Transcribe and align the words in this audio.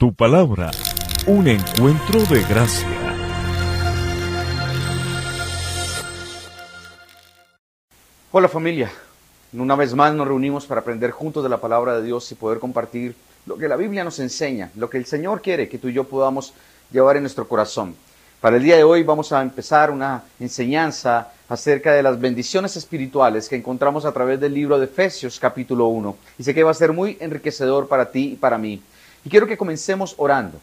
Tu 0.00 0.14
palabra, 0.14 0.70
un 1.26 1.46
encuentro 1.46 2.24
de 2.24 2.42
gracia. 2.44 2.88
Hola 8.32 8.48
familia, 8.48 8.90
una 9.52 9.76
vez 9.76 9.94
más 9.94 10.14
nos 10.14 10.26
reunimos 10.26 10.64
para 10.64 10.80
aprender 10.80 11.10
juntos 11.10 11.42
de 11.42 11.50
la 11.50 11.60
palabra 11.60 11.96
de 11.96 12.02
Dios 12.02 12.32
y 12.32 12.34
poder 12.34 12.60
compartir 12.60 13.14
lo 13.44 13.58
que 13.58 13.68
la 13.68 13.76
Biblia 13.76 14.02
nos 14.02 14.18
enseña, 14.20 14.70
lo 14.76 14.88
que 14.88 14.96
el 14.96 15.04
Señor 15.04 15.42
quiere 15.42 15.68
que 15.68 15.76
tú 15.76 15.88
y 15.88 15.92
yo 15.92 16.04
podamos 16.04 16.54
llevar 16.90 17.18
en 17.18 17.24
nuestro 17.24 17.46
corazón. 17.46 17.94
Para 18.40 18.56
el 18.56 18.62
día 18.62 18.76
de 18.76 18.84
hoy 18.84 19.02
vamos 19.02 19.32
a 19.32 19.42
empezar 19.42 19.90
una 19.90 20.22
enseñanza 20.40 21.30
acerca 21.46 21.92
de 21.92 22.02
las 22.02 22.18
bendiciones 22.18 22.74
espirituales 22.74 23.50
que 23.50 23.56
encontramos 23.56 24.06
a 24.06 24.12
través 24.12 24.40
del 24.40 24.54
libro 24.54 24.78
de 24.78 24.86
Efesios 24.86 25.38
capítulo 25.38 25.88
1. 25.88 26.16
Y 26.38 26.44
sé 26.44 26.54
que 26.54 26.62
va 26.62 26.70
a 26.70 26.74
ser 26.74 26.94
muy 26.94 27.18
enriquecedor 27.20 27.86
para 27.86 28.10
ti 28.10 28.32
y 28.32 28.36
para 28.36 28.56
mí. 28.56 28.80
Y 29.24 29.30
quiero 29.30 29.46
que 29.46 29.58
comencemos 29.58 30.14
orando, 30.16 30.58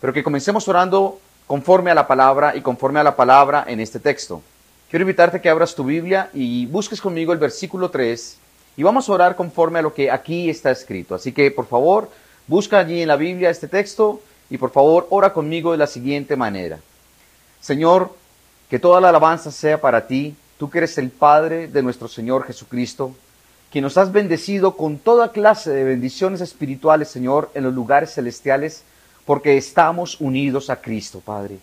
pero 0.00 0.12
que 0.12 0.22
comencemos 0.22 0.68
orando 0.68 1.20
conforme 1.46 1.90
a 1.90 1.94
la 1.94 2.06
palabra 2.06 2.54
y 2.54 2.60
conforme 2.60 3.00
a 3.00 3.04
la 3.04 3.16
palabra 3.16 3.64
en 3.66 3.80
este 3.80 3.98
texto. 3.98 4.42
Quiero 4.90 5.02
invitarte 5.02 5.38
a 5.38 5.42
que 5.42 5.48
abras 5.48 5.74
tu 5.74 5.84
Biblia 5.84 6.30
y 6.32 6.66
busques 6.66 7.00
conmigo 7.00 7.32
el 7.32 7.38
versículo 7.38 7.90
3 7.90 8.38
y 8.76 8.82
vamos 8.82 9.08
a 9.08 9.12
orar 9.12 9.36
conforme 9.36 9.80
a 9.80 9.82
lo 9.82 9.92
que 9.92 10.10
aquí 10.10 10.48
está 10.48 10.70
escrito. 10.70 11.14
Así 11.14 11.32
que 11.32 11.50
por 11.50 11.66
favor, 11.66 12.10
busca 12.46 12.78
allí 12.78 13.02
en 13.02 13.08
la 13.08 13.16
Biblia 13.16 13.50
este 13.50 13.66
texto 13.66 14.20
y 14.48 14.58
por 14.58 14.70
favor 14.70 15.06
ora 15.10 15.32
conmigo 15.32 15.72
de 15.72 15.78
la 15.78 15.86
siguiente 15.86 16.36
manera. 16.36 16.78
Señor, 17.60 18.14
que 18.70 18.78
toda 18.78 19.00
la 19.00 19.08
alabanza 19.08 19.50
sea 19.50 19.80
para 19.80 20.06
ti, 20.06 20.36
tú 20.58 20.70
que 20.70 20.78
eres 20.78 20.96
el 20.98 21.10
Padre 21.10 21.66
de 21.66 21.82
nuestro 21.82 22.08
Señor 22.08 22.46
Jesucristo, 22.46 23.14
que 23.70 23.80
nos 23.80 23.98
has 23.98 24.12
bendecido 24.12 24.76
con 24.76 24.98
toda 24.98 25.32
clase 25.32 25.70
de 25.70 25.84
bendiciones 25.84 26.40
espirituales, 26.40 27.08
Señor, 27.08 27.50
en 27.54 27.64
los 27.64 27.74
lugares 27.74 28.14
celestiales, 28.14 28.82
porque 29.26 29.56
estamos 29.58 30.20
unidos 30.20 30.70
a 30.70 30.76
Cristo, 30.80 31.20
Padre. 31.20 31.58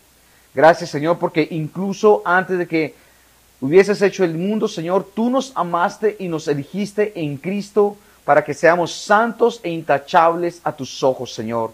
Gracias, 0.54 0.92
Señor, 0.92 1.18
porque 1.18 1.48
incluso 1.52 2.22
antes 2.24 2.58
de 2.58 2.68
que 2.68 2.96
hubieses 3.60 4.02
hecho 4.02 4.24
el 4.24 4.36
mundo, 4.36 4.68
Señor, 4.68 5.10
tú 5.16 5.30
nos 5.30 5.52
amaste 5.56 6.16
y 6.20 6.28
nos 6.28 6.48
elegiste 6.48 7.12
en 7.16 7.38
Cristo 7.38 7.98
para 8.24 8.44
que 8.44 8.54
seamos 8.54 8.94
santos 8.94 9.60
e 9.64 9.70
intachables 9.70 10.62
a 10.64 10.72
tus 10.72 11.04
ojos, 11.04 11.34
Señor. 11.34 11.72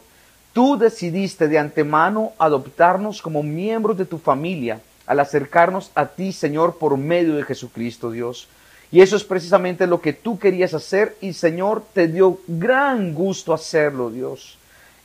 Tú 0.54 0.78
decidiste 0.78 1.48
de 1.48 1.58
antemano 1.58 2.34
adoptarnos 2.38 3.22
como 3.22 3.44
miembros 3.44 3.98
de 3.98 4.06
tu 4.06 4.18
familia 4.18 4.82
al 5.06 5.20
acercarnos 5.20 5.92
a 5.96 6.08
ti, 6.08 6.32
Señor, 6.32 6.78
por 6.78 6.98
medio 6.98 7.36
de 7.36 7.44
Jesucristo, 7.44 8.12
Dios. 8.12 8.48
Y 8.92 9.02
eso 9.02 9.16
es 9.16 9.24
precisamente 9.24 9.88
lo 9.88 10.02
que 10.02 10.14
tú 10.14 10.38
querías 10.38 10.74
hacer 10.74 11.16
y, 11.22 11.34
Señor, 11.34 11.84
te 11.94 12.08
dio 12.08 12.40
gran 12.48 13.14
gusto 13.14 13.54
hacerlo, 13.54 14.10
Dios. 14.10 14.58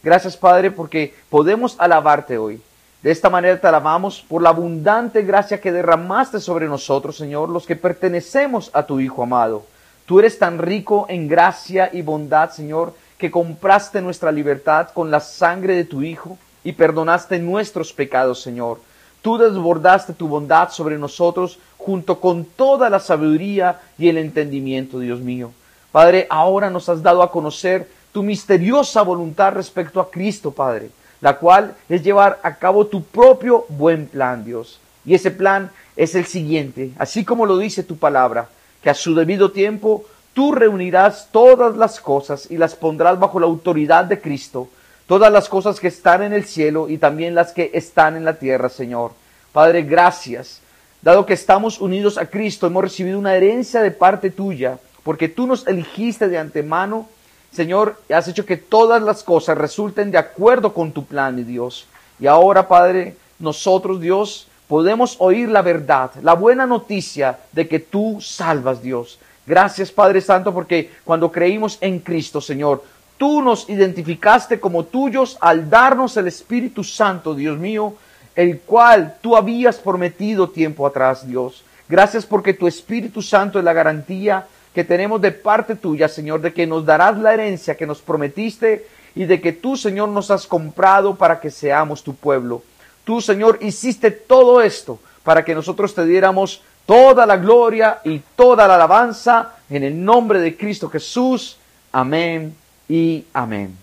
Gracias, 0.02 0.36
Padre, 0.36 0.70
porque 0.70 1.14
podemos 1.30 1.76
alabarte 1.78 2.36
hoy. 2.36 2.60
De 3.02 3.12
esta 3.12 3.30
manera 3.30 3.60
te 3.60 3.66
alabamos 3.68 4.24
por 4.28 4.42
la 4.42 4.48
abundante 4.48 5.22
gracia 5.22 5.60
que 5.60 5.70
derramaste 5.70 6.40
sobre 6.40 6.66
nosotros, 6.66 7.16
Señor, 7.16 7.48
los 7.48 7.66
que 7.66 7.76
pertenecemos 7.76 8.70
a 8.72 8.84
tu 8.84 8.98
Hijo 8.98 9.22
amado. 9.22 9.64
Tú 10.06 10.18
eres 10.18 10.38
tan 10.38 10.58
rico 10.58 11.06
en 11.08 11.28
gracia 11.28 11.90
y 11.92 12.02
bondad, 12.02 12.50
Señor, 12.50 12.94
que 13.18 13.30
compraste 13.30 14.00
nuestra 14.00 14.32
libertad 14.32 14.88
con 14.92 15.10
la 15.10 15.20
sangre 15.20 15.74
de 15.74 15.84
tu 15.84 16.02
Hijo 16.02 16.36
y 16.64 16.72
perdonaste 16.72 17.38
nuestros 17.38 17.92
pecados, 17.92 18.42
Señor. 18.42 18.80
Tú 19.27 19.38
desbordaste 19.38 20.12
tu 20.12 20.28
bondad 20.28 20.70
sobre 20.70 20.98
nosotros 20.98 21.58
junto 21.78 22.20
con 22.20 22.44
toda 22.44 22.88
la 22.88 23.00
sabiduría 23.00 23.80
y 23.98 24.08
el 24.08 24.19
entendimiento, 24.19 25.00
Dios 25.00 25.19
mío. 25.19 25.50
Padre, 25.91 26.28
ahora 26.30 26.70
nos 26.70 26.88
has 26.88 27.02
dado 27.02 27.24
a 27.24 27.32
conocer 27.32 27.91
tu 28.12 28.22
misteriosa 28.22 29.02
voluntad 29.02 29.52
respecto 29.52 30.00
a 30.00 30.12
Cristo, 30.12 30.52
Padre, 30.52 30.91
la 31.20 31.38
cual 31.38 31.74
es 31.88 32.04
llevar 32.04 32.38
a 32.44 32.54
cabo 32.54 32.86
tu 32.86 33.02
propio 33.02 33.66
buen 33.69 34.06
plan, 34.06 34.44
Dios. 34.44 34.78
Y 35.04 35.14
ese 35.14 35.32
plan 35.32 35.72
es 35.97 36.14
el 36.14 36.27
siguiente, 36.27 36.92
así 36.97 37.24
como 37.24 37.47
lo 37.47 37.58
dice 37.58 37.82
tu 37.82 37.97
palabra, 37.97 38.48
que 38.81 38.91
a 38.91 38.94
su 38.94 39.12
debido 39.16 39.50
tiempo 39.50 40.04
tú 40.34 40.53
reunirás 40.53 41.31
todas 41.32 41.76
las 41.76 41.98
cosas 41.98 42.48
y 42.48 42.58
las 42.58 42.76
pondrás 42.76 43.19
bajo 43.19 43.41
la 43.41 43.47
autoridad 43.47 44.04
de 44.04 44.20
Cristo, 44.20 44.69
todas 45.06 45.33
las 45.33 45.49
cosas 45.49 45.81
que 45.81 45.89
están 45.89 46.22
en 46.22 46.33
el 46.33 46.44
cielo 46.44 46.89
y 46.89 46.99
también 46.99 47.34
las 47.34 47.53
que 47.53 47.71
están 47.75 48.17
en 48.17 48.25
la 48.25 48.34
tierra, 48.34 48.69
Señor. 48.69 49.12
Padre, 49.53 49.83
gracias. 49.83 50.61
Dado 51.03 51.27
que 51.27 51.34
estamos 51.34 51.81
unidos 51.81 52.19
a 52.19 52.27
Cristo, 52.27 52.67
hemos 52.67 52.83
recibido 52.83 53.19
una 53.19 53.37
herencia 53.37 53.81
de 53.81 53.91
parte 53.91 54.31
tuya, 54.31 54.78
porque 55.03 55.28
tú 55.28 55.47
nos 55.47 55.67
eligiste 55.67 56.28
de 56.28 56.39
antemano, 56.39 57.09
Señor, 57.53 58.00
y 58.09 58.12
has 58.12 58.27
hecho 58.28 58.44
que 58.44 58.56
todas 58.56 59.03
las 59.03 59.22
cosas 59.22 59.56
resulten 59.56 60.11
de 60.11 60.19
acuerdo 60.19 60.75
con 60.75 60.93
tu 60.93 61.05
plan, 61.05 61.37
mi 61.37 61.44
Dios. 61.44 61.87
Y 62.19 62.27
ahora, 62.27 62.67
Padre, 62.67 63.17
nosotros, 63.38 64.00
Dios, 64.00 64.49
podemos 64.67 65.17
oír 65.21 65.49
la 65.49 65.62
verdad, 65.62 66.11
la 66.23 66.34
buena 66.34 66.67
noticia 66.67 67.38
de 67.53 67.69
que 67.69 67.78
tú 67.78 68.19
salvas, 68.21 68.83
Dios. 68.83 69.19
Gracias 69.47 69.93
Padre 69.93 70.21
Santo 70.21 70.53
porque 70.53 70.91
cuando 71.05 71.31
creímos 71.31 71.78
en 71.81 72.00
Cristo, 72.00 72.41
Señor, 72.41 72.83
tú 73.19 73.43
nos 73.43 73.69
identificaste 73.69 74.60
como 74.60 74.84
tuyos 74.84 75.37
al 75.41 75.69
darnos 75.71 76.16
el 76.16 76.28
Espíritu 76.28 76.84
Santo, 76.84 77.34
Dios 77.34 77.59
mío, 77.59 77.94
el 78.34 78.60
cual 78.60 79.16
tú 79.21 79.37
habías 79.37 79.78
prometido 79.78 80.50
tiempo 80.50 80.87
atrás, 80.87 81.26
Dios. 81.26 81.65
Gracias 81.88 82.26
porque 82.26 82.53
tu 82.53 82.66
Espíritu 82.66 83.22
Santo 83.22 83.59
es 83.59 83.65
la 83.65 83.72
garantía 83.72 84.47
que 84.75 84.84
tenemos 84.84 85.21
de 85.22 85.32
parte 85.32 85.76
tuya, 85.76 86.09
Señor, 86.09 86.41
de 86.43 86.53
que 86.53 86.66
nos 86.66 86.84
darás 86.84 87.16
la 87.16 87.32
herencia 87.32 87.76
que 87.76 87.87
nos 87.87 88.03
prometiste 88.03 88.87
y 89.15 89.25
de 89.25 89.41
que 89.41 89.53
tú, 89.53 89.76
Señor, 89.76 90.10
nos 90.10 90.31
has 90.31 90.47
comprado 90.47 91.15
para 91.15 91.41
que 91.41 91.50
seamos 91.50 92.03
tu 92.03 92.15
pueblo. 92.15 92.62
Tú, 93.05 93.22
Señor, 93.22 93.59
hiciste 93.62 94.10
todo 94.10 94.60
esto 94.60 94.99
para 95.22 95.44
que 95.44 95.55
nosotros 95.55 95.94
te 95.94 96.05
diéramos 96.05 96.60
toda 96.84 97.25
la 97.25 97.38
gloria 97.38 98.00
y 98.05 98.21
toda 98.37 98.69
la 98.69 98.75
alabanza 98.75 99.55
en 99.71 99.84
el 99.84 100.05
nombre 100.05 100.41
de 100.41 100.56
Cristo 100.56 100.91
Jesús. 100.91 101.56
Amén 101.93 102.66
y 102.88 103.24
amén. 103.32 103.76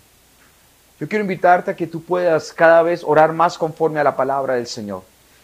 Yo 1.00 1.08
quiero 1.08 1.24
invitarte 1.24 1.72
a 1.72 1.76
que 1.76 1.88
tú 1.88 2.04
puedas 2.04 2.54
cada 2.54 2.82
vez 2.82 3.04
orar 3.04 3.34
más 3.34 3.58
conforme 3.58 4.00
a 4.00 4.04
la 4.04 4.16
palabra 4.16 4.56
del 4.56 4.68
Señor, 4.68 5.04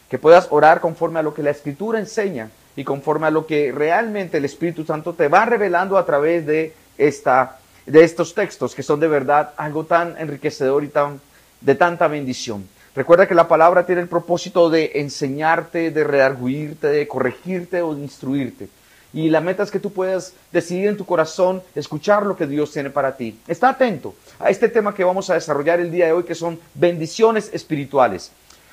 que 0.10 0.18
puedas 0.18 0.48
orar 0.52 0.80
conforme 0.80 1.20
a 1.20 1.24
lo 1.24 1.34
que 1.34 1.44
la 1.44 1.50
Escritura 1.50 2.00
enseña 2.00 2.50
y 2.76 2.84
conforme 2.84 3.28
a 3.28 3.32
lo 3.32 3.46
que 3.46 3.72
realmente 3.72 4.38
el 4.38 4.46
Espíritu 4.46 4.86
Santo 4.86 5.14
te 5.14 5.28
va 5.28 5.46
revelando 5.46 5.98
a 5.98 6.06
través 6.06 6.46
de 6.46 6.74
esta 6.98 7.58
de 7.86 8.04
estos 8.04 8.36
textos 8.36 8.76
que 8.76 8.84
son 8.84 9.00
de 9.00 9.08
verdad 9.08 9.54
algo 9.58 9.84
tan 9.84 10.16
enriquecedor 10.18 10.84
y 10.84 10.90
tan 10.90 11.20
de 11.60 11.76
tanta 11.76 12.08
bendición. 12.08 12.68
Recuerda 12.96 13.28
que 13.28 13.36
la 13.36 13.48
palabra 13.48 13.86
tiene 13.86 14.02
el 14.02 14.08
propósito 14.08 14.70
de 14.70 14.92
enseñarte, 14.96 15.92
de 15.92 16.04
redarguirte, 16.04 16.88
de 16.88 17.08
corregirte 17.08 17.82
o 17.82 17.96
de 17.96 18.02
instruirte. 18.02 18.70
Y 19.14 19.30
la 19.30 19.42
meta 19.42 19.64
es 19.64 19.72
que 19.72 19.80
tú 19.80 19.92
puedas 19.92 20.34
decidir 20.52 20.88
en 20.88 20.98
tu 20.98 21.06
corazón 21.06 21.64
escuchar 21.74 22.26
lo 22.26 22.38
que 22.38 22.46
Dios 22.46 22.72
tiene 22.72 22.90
para 22.90 23.18
ti. 23.18 23.40
Está 23.48 23.70
atento 23.70 24.14
a 24.40 24.50
este 24.50 24.70
tema 24.70 24.94
que 24.94 25.04
vamos 25.04 25.30
a 25.30 25.34
desarrollar 25.34 25.80
el 25.80 25.92
día 25.92 26.06
de 26.06 26.12
hoy, 26.12 26.24
que 26.24 26.36
son 26.36 26.60
bendiciones 26.76 27.50
espirituales. 27.52 28.32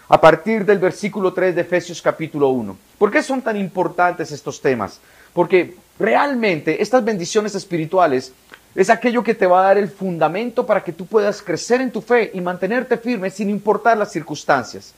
A 0.08 0.20
partir 0.20 0.64
del 0.64 0.78
versículo 0.78 1.32
3 1.32 1.54
de 1.54 1.62
Efesios 1.62 2.02
capítulo 2.02 2.50
1. 2.50 2.76
¿Por 2.98 3.10
qué 3.10 3.22
son 3.22 3.42
tan 3.42 3.56
importantes 3.56 4.30
estos 4.30 4.60
temas? 4.60 5.00
Porque 5.32 5.76
realmente 5.98 6.80
estas 6.80 7.04
bendiciones 7.04 7.54
espirituales 7.54 8.32
es 8.74 8.90
aquello 8.90 9.24
que 9.24 9.34
te 9.34 9.46
va 9.46 9.60
a 9.60 9.68
dar 9.68 9.78
el 9.78 9.88
fundamento 9.88 10.66
para 10.66 10.84
que 10.84 10.92
tú 10.92 11.06
puedas 11.06 11.40
crecer 11.40 11.80
en 11.80 11.90
tu 11.90 12.02
fe 12.02 12.30
y 12.34 12.42
mantenerte 12.42 12.98
firme 12.98 13.30
sin 13.30 13.48
importar 13.48 13.96
las 13.96 14.12
circunstancias. 14.12 14.92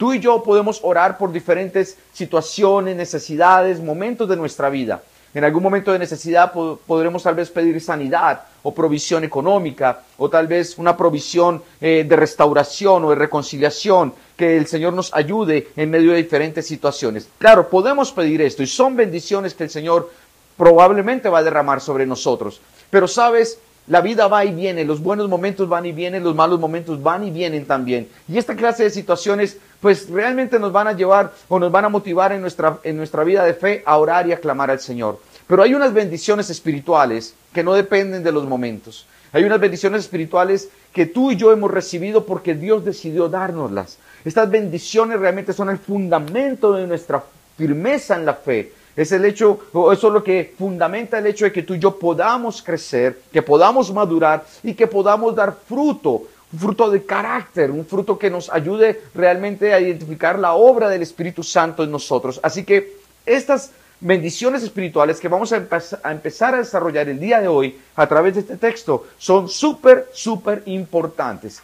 Tú 0.00 0.14
y 0.14 0.18
yo 0.18 0.42
podemos 0.42 0.80
orar 0.82 1.18
por 1.18 1.30
diferentes 1.30 1.98
situaciones, 2.14 2.96
necesidades, 2.96 3.82
momentos 3.82 4.26
de 4.30 4.34
nuestra 4.34 4.70
vida. 4.70 5.02
En 5.34 5.44
algún 5.44 5.62
momento 5.62 5.92
de 5.92 5.98
necesidad 5.98 6.54
podremos 6.54 7.22
tal 7.22 7.34
vez 7.34 7.50
pedir 7.50 7.78
sanidad 7.82 8.44
o 8.62 8.72
provisión 8.72 9.24
económica 9.24 10.00
o 10.16 10.30
tal 10.30 10.46
vez 10.46 10.78
una 10.78 10.96
provisión 10.96 11.62
eh, 11.82 12.06
de 12.08 12.16
restauración 12.16 13.04
o 13.04 13.10
de 13.10 13.16
reconciliación, 13.16 14.14
que 14.38 14.56
el 14.56 14.66
Señor 14.66 14.94
nos 14.94 15.12
ayude 15.12 15.68
en 15.76 15.90
medio 15.90 16.12
de 16.12 16.22
diferentes 16.22 16.66
situaciones. 16.66 17.28
Claro, 17.36 17.68
podemos 17.68 18.10
pedir 18.10 18.40
esto 18.40 18.62
y 18.62 18.66
son 18.66 18.96
bendiciones 18.96 19.52
que 19.52 19.64
el 19.64 19.70
Señor 19.70 20.10
probablemente 20.56 21.28
va 21.28 21.40
a 21.40 21.42
derramar 21.42 21.82
sobre 21.82 22.06
nosotros. 22.06 22.62
Pero 22.88 23.06
sabes, 23.06 23.58
la 23.86 24.00
vida 24.00 24.28
va 24.28 24.44
y 24.44 24.52
viene, 24.52 24.84
los 24.84 25.02
buenos 25.02 25.28
momentos 25.28 25.68
van 25.68 25.86
y 25.86 25.92
vienen, 25.92 26.22
los 26.22 26.34
malos 26.34 26.60
momentos 26.60 27.02
van 27.02 27.24
y 27.24 27.30
vienen 27.30 27.66
también. 27.66 28.08
Y 28.28 28.38
esta 28.38 28.54
clase 28.54 28.84
de 28.84 28.90
situaciones, 28.90 29.58
pues 29.80 30.08
realmente 30.08 30.58
nos 30.58 30.72
van 30.72 30.86
a 30.86 30.92
llevar 30.92 31.32
o 31.48 31.58
nos 31.58 31.72
van 31.72 31.86
a 31.86 31.88
motivar 31.88 32.32
en 32.32 32.40
nuestra, 32.40 32.78
en 32.84 32.96
nuestra 32.96 33.24
vida 33.24 33.44
de 33.44 33.54
fe 33.54 33.82
a 33.84 33.96
orar 33.98 34.26
y 34.28 34.32
a 34.32 34.40
clamar 34.40 34.70
al 34.70 34.80
Señor. 34.80 35.18
Pero 35.46 35.62
hay 35.62 35.74
unas 35.74 35.92
bendiciones 35.92 36.50
espirituales 36.50 37.34
que 37.52 37.64
no 37.64 37.74
dependen 37.74 38.22
de 38.22 38.30
los 38.30 38.46
momentos. 38.46 39.06
Hay 39.32 39.44
unas 39.44 39.60
bendiciones 39.60 40.02
espirituales 40.02 40.68
que 40.92 41.06
tú 41.06 41.30
y 41.32 41.36
yo 41.36 41.52
hemos 41.52 41.70
recibido 41.70 42.26
porque 42.26 42.54
Dios 42.54 42.84
decidió 42.84 43.28
dárnoslas. 43.28 43.98
Estas 44.24 44.50
bendiciones 44.50 45.18
realmente 45.18 45.52
son 45.52 45.70
el 45.70 45.78
fundamento 45.78 46.72
de 46.72 46.86
nuestra 46.86 47.24
firmeza 47.56 48.16
en 48.16 48.26
la 48.26 48.34
fe. 48.34 48.72
Es 49.00 49.12
el 49.12 49.24
hecho, 49.24 49.60
eso 49.92 50.08
es 50.08 50.12
lo 50.12 50.22
que 50.22 50.52
fundamenta 50.58 51.18
el 51.18 51.26
hecho 51.26 51.46
de 51.46 51.52
que 51.52 51.62
tú 51.62 51.74
y 51.74 51.78
yo 51.78 51.98
podamos 51.98 52.60
crecer, 52.60 53.22
que 53.32 53.40
podamos 53.40 53.90
madurar 53.94 54.44
y 54.62 54.74
que 54.74 54.86
podamos 54.86 55.34
dar 55.34 55.56
fruto 55.66 56.24
un 56.52 56.58
fruto 56.58 56.90
de 56.90 57.04
carácter, 57.06 57.70
un 57.70 57.86
fruto 57.86 58.18
que 58.18 58.28
nos 58.28 58.50
ayude 58.50 59.04
realmente 59.14 59.72
a 59.72 59.80
identificar 59.80 60.38
la 60.38 60.52
obra 60.52 60.90
del 60.90 61.00
Espíritu 61.00 61.42
Santo 61.42 61.82
en 61.82 61.90
nosotros. 61.90 62.40
Así 62.42 62.64
que 62.64 62.98
estas 63.24 63.70
bendiciones 64.00 64.62
espirituales 64.62 65.18
que 65.18 65.28
vamos 65.28 65.50
a, 65.52 65.56
empezar 66.10 66.54
a 66.54 66.58
desarrollar 66.58 67.08
el 67.08 67.20
día 67.20 67.40
de 67.40 67.48
hoy 67.48 67.78
a 67.96 68.06
través 68.06 68.34
de 68.34 68.40
este 68.40 68.58
texto 68.58 69.06
son 69.16 69.48
súper, 69.48 70.10
súper 70.12 70.62
importantes. 70.66 71.62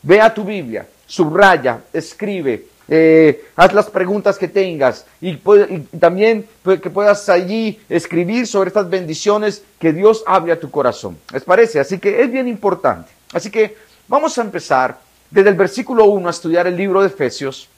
Ve 0.00 0.18
a 0.20 0.32
tu 0.32 0.44
Biblia, 0.44 0.86
subraya, 1.06 1.80
escribe, 1.92 2.68
eh, 2.92 3.44
haz 3.54 3.72
las 3.72 3.88
preguntas 3.88 4.36
que 4.36 4.48
tengas 4.48 5.06
y, 5.20 5.36
también 6.00 6.44
que 6.64 6.90
puedas 6.90 7.28
allí 7.28 7.78
escribir 7.88 8.48
sobre 8.48 8.66
estas 8.66 8.90
bendiciones 8.90 9.62
que 9.78 9.92
Dios 9.92 10.24
hable 10.26 10.52
a 10.52 10.58
tu 10.58 10.72
corazón. 10.72 11.16
¿Les 11.32 11.44
parece? 11.44 11.78
Así 11.78 12.00
que 12.00 12.20
es 12.20 12.32
bien 12.32 12.48
importante. 12.48 13.08
Así 13.32 13.48
que 13.48 13.76
vamos 14.08 14.36
a 14.36 14.42
empezar 14.42 14.98
desde 15.30 15.50
el 15.50 15.54
versículo 15.54 16.06
1 16.06 16.26
a 16.26 16.30
estudiar 16.32 16.66
el 16.66 16.76
libro 16.76 17.00
de 17.00 17.06
Efesios, 17.06 17.68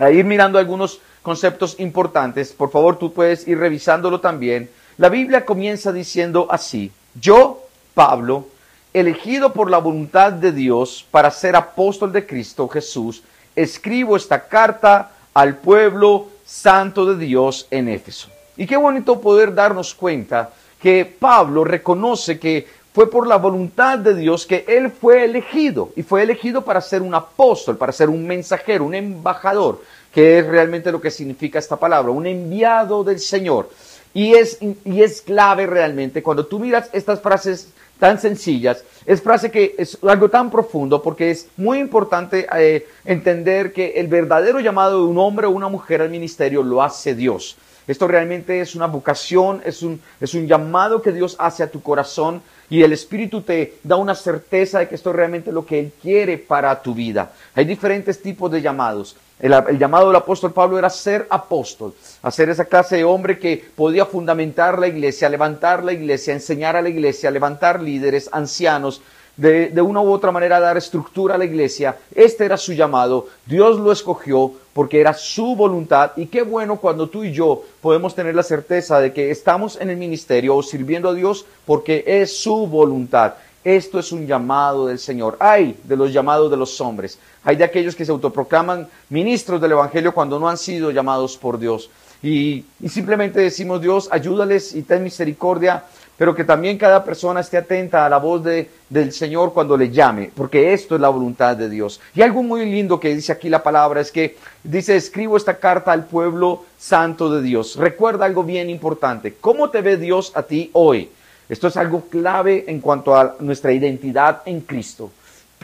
a 0.00 0.10
ir 0.10 0.24
mirando 0.24 0.58
algunos 0.58 1.00
conceptos 1.22 1.78
importantes. 1.78 2.52
Por 2.52 2.72
favor, 2.72 2.98
tú 2.98 3.12
puedes 3.12 3.46
ir 3.46 3.58
revisándolo 3.58 4.18
también. 4.18 4.68
La 4.96 5.10
Biblia 5.10 5.44
comienza 5.44 5.92
diciendo 5.92 6.48
así, 6.50 6.90
yo, 7.20 7.62
Pablo, 7.94 8.48
elegido 8.92 9.52
por 9.52 9.70
la 9.70 9.78
voluntad 9.78 10.32
de 10.32 10.50
Dios 10.50 11.06
para 11.12 11.30
ser 11.30 11.54
apóstol 11.54 12.10
de 12.12 12.26
Cristo 12.26 12.66
Jesús, 12.66 13.22
escribo 13.56 14.16
esta 14.16 14.46
carta 14.48 15.10
al 15.32 15.56
pueblo 15.56 16.28
santo 16.44 17.06
de 17.06 17.24
Dios 17.24 17.66
en 17.70 17.88
Éfeso. 17.88 18.28
Y 18.56 18.66
qué 18.66 18.76
bonito 18.76 19.20
poder 19.20 19.54
darnos 19.54 19.94
cuenta 19.94 20.50
que 20.80 21.04
Pablo 21.04 21.64
reconoce 21.64 22.38
que 22.38 22.66
fue 22.92 23.10
por 23.10 23.26
la 23.26 23.36
voluntad 23.36 23.98
de 23.98 24.14
Dios 24.14 24.46
que 24.46 24.64
él 24.68 24.90
fue 24.90 25.24
elegido 25.24 25.90
y 25.96 26.04
fue 26.04 26.22
elegido 26.22 26.62
para 26.62 26.80
ser 26.80 27.02
un 27.02 27.14
apóstol, 27.14 27.76
para 27.76 27.90
ser 27.90 28.08
un 28.08 28.24
mensajero, 28.24 28.84
un 28.84 28.94
embajador, 28.94 29.82
que 30.12 30.38
es 30.38 30.46
realmente 30.46 30.92
lo 30.92 31.00
que 31.00 31.10
significa 31.10 31.58
esta 31.58 31.76
palabra, 31.76 32.12
un 32.12 32.26
enviado 32.26 33.02
del 33.02 33.18
Señor. 33.18 33.68
Y 34.12 34.34
es, 34.34 34.58
y 34.60 35.02
es 35.02 35.22
clave 35.22 35.66
realmente 35.66 36.22
cuando 36.22 36.46
tú 36.46 36.60
miras 36.60 36.88
estas 36.92 37.20
frases 37.20 37.72
tan 37.98 38.20
sencillas, 38.20 38.84
es 39.06 39.22
frase 39.22 39.50
que 39.50 39.74
es 39.78 39.98
algo 40.02 40.28
tan 40.28 40.50
profundo 40.50 41.02
porque 41.02 41.30
es 41.30 41.48
muy 41.56 41.78
importante 41.78 42.46
eh, 42.56 42.86
entender 43.04 43.72
que 43.72 43.92
el 43.96 44.08
verdadero 44.08 44.60
llamado 44.60 45.00
de 45.00 45.10
un 45.10 45.18
hombre 45.18 45.46
o 45.46 45.50
una 45.50 45.68
mujer 45.68 46.02
al 46.02 46.10
ministerio 46.10 46.62
lo 46.62 46.82
hace 46.82 47.14
Dios. 47.14 47.56
Esto 47.86 48.08
realmente 48.08 48.60
es 48.60 48.74
una 48.74 48.86
vocación, 48.86 49.60
es 49.64 49.82
un, 49.82 50.00
es 50.18 50.32
un 50.32 50.46
llamado 50.46 51.02
que 51.02 51.12
Dios 51.12 51.36
hace 51.38 51.62
a 51.62 51.70
tu 51.70 51.82
corazón 51.82 52.40
y 52.70 52.82
el 52.82 52.94
Espíritu 52.94 53.42
te 53.42 53.74
da 53.82 53.96
una 53.96 54.14
certeza 54.14 54.78
de 54.78 54.88
que 54.88 54.94
esto 54.94 55.10
es 55.10 55.16
realmente 55.16 55.52
lo 55.52 55.66
que 55.66 55.80
Él 55.80 55.92
quiere 56.00 56.38
para 56.38 56.80
tu 56.80 56.94
vida. 56.94 57.32
Hay 57.54 57.66
diferentes 57.66 58.22
tipos 58.22 58.50
de 58.50 58.62
llamados. 58.62 59.16
El, 59.40 59.78
llamado 59.78 60.06
del 60.06 60.16
apóstol 60.16 60.52
Pablo 60.52 60.78
era 60.78 60.88
ser 60.88 61.26
apóstol, 61.28 61.92
hacer 62.22 62.48
esa 62.48 62.64
clase 62.64 62.96
de 62.96 63.04
hombre 63.04 63.38
que 63.38 63.64
podía 63.74 64.06
fundamentar 64.06 64.78
la 64.78 64.86
iglesia, 64.86 65.28
levantar 65.28 65.82
la 65.82 65.92
iglesia, 65.92 66.32
enseñar 66.32 66.76
a 66.76 66.82
la 66.82 66.88
iglesia, 66.88 67.30
levantar 67.30 67.82
líderes, 67.82 68.28
ancianos, 68.32 69.02
de, 69.36 69.70
de, 69.70 69.82
una 69.82 70.00
u 70.00 70.12
otra 70.12 70.30
manera 70.30 70.60
dar 70.60 70.76
estructura 70.76 71.34
a 71.34 71.38
la 71.38 71.44
iglesia. 71.44 71.96
Este 72.14 72.44
era 72.44 72.56
su 72.56 72.72
llamado. 72.72 73.26
Dios 73.46 73.80
lo 73.80 73.90
escogió 73.90 74.52
porque 74.72 75.00
era 75.00 75.12
su 75.12 75.56
voluntad. 75.56 76.12
Y 76.16 76.26
qué 76.26 76.42
bueno 76.42 76.76
cuando 76.76 77.08
tú 77.08 77.24
y 77.24 77.32
yo 77.32 77.64
podemos 77.80 78.14
tener 78.14 78.36
la 78.36 78.44
certeza 78.44 79.00
de 79.00 79.12
que 79.12 79.32
estamos 79.32 79.80
en 79.80 79.90
el 79.90 79.96
ministerio 79.96 80.54
o 80.54 80.62
sirviendo 80.62 81.08
a 81.08 81.14
Dios 81.14 81.46
porque 81.66 82.04
es 82.06 82.38
su 82.38 82.68
voluntad. 82.68 83.34
Esto 83.64 83.98
es 83.98 84.12
un 84.12 84.26
llamado 84.26 84.86
del 84.86 84.98
Señor. 84.98 85.38
Hay 85.40 85.74
de 85.84 85.96
los 85.96 86.12
llamados 86.12 86.50
de 86.50 86.56
los 86.58 86.78
hombres. 86.82 87.18
Hay 87.42 87.56
de 87.56 87.64
aquellos 87.64 87.96
que 87.96 88.04
se 88.04 88.12
autoproclaman 88.12 88.86
ministros 89.08 89.58
del 89.58 89.72
Evangelio 89.72 90.12
cuando 90.12 90.38
no 90.38 90.50
han 90.50 90.58
sido 90.58 90.90
llamados 90.90 91.38
por 91.38 91.58
Dios. 91.58 91.88
Y, 92.22 92.64
simplemente 92.88 93.40
decimos, 93.40 93.80
Dios, 93.80 94.08
ayúdales 94.10 94.74
y 94.74 94.82
ten 94.82 95.02
misericordia, 95.02 95.84
pero 96.16 96.34
que 96.34 96.44
también 96.44 96.78
cada 96.78 97.04
persona 97.04 97.40
esté 97.40 97.56
atenta 97.56 98.06
a 98.06 98.08
la 98.08 98.18
voz 98.18 98.44
de, 98.44 98.70
del 98.88 99.12
Señor 99.12 99.52
cuando 99.52 99.76
le 99.76 99.90
llame, 99.90 100.30
porque 100.34 100.72
esto 100.72 100.94
es 100.94 101.00
la 101.00 101.10
voluntad 101.10 101.56
de 101.56 101.68
Dios. 101.68 102.00
Y 102.14 102.22
algo 102.22 102.42
muy 102.42 102.64
lindo 102.64 103.00
que 103.00 103.14
dice 103.14 103.32
aquí 103.32 103.50
la 103.50 103.62
palabra 103.62 104.00
es 104.00 104.10
que 104.10 104.36
dice, 104.62 104.96
escribo 104.96 105.36
esta 105.36 105.58
carta 105.58 105.92
al 105.92 106.06
pueblo 106.06 106.64
santo 106.78 107.30
de 107.30 107.42
Dios. 107.42 107.76
Recuerda 107.76 108.24
algo 108.24 108.42
bien 108.42 108.70
importante. 108.70 109.34
¿Cómo 109.40 109.68
te 109.68 109.82
ve 109.82 109.96
Dios 109.96 110.32
a 110.34 110.44
ti 110.44 110.70
hoy? 110.72 111.10
Esto 111.48 111.68
es 111.68 111.76
algo 111.76 112.02
clave 112.08 112.64
en 112.68 112.80
cuanto 112.80 113.14
a 113.14 113.36
nuestra 113.40 113.72
identidad 113.72 114.42
en 114.46 114.60
Cristo. 114.62 115.10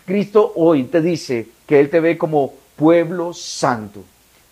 Cristo 0.04 0.52
hoy 0.56 0.84
te 0.84 1.00
dice 1.00 1.48
que 1.66 1.80
Él 1.80 1.88
te 1.88 2.00
ve 2.00 2.18
como 2.18 2.52
pueblo 2.76 3.32
santo. 3.32 4.02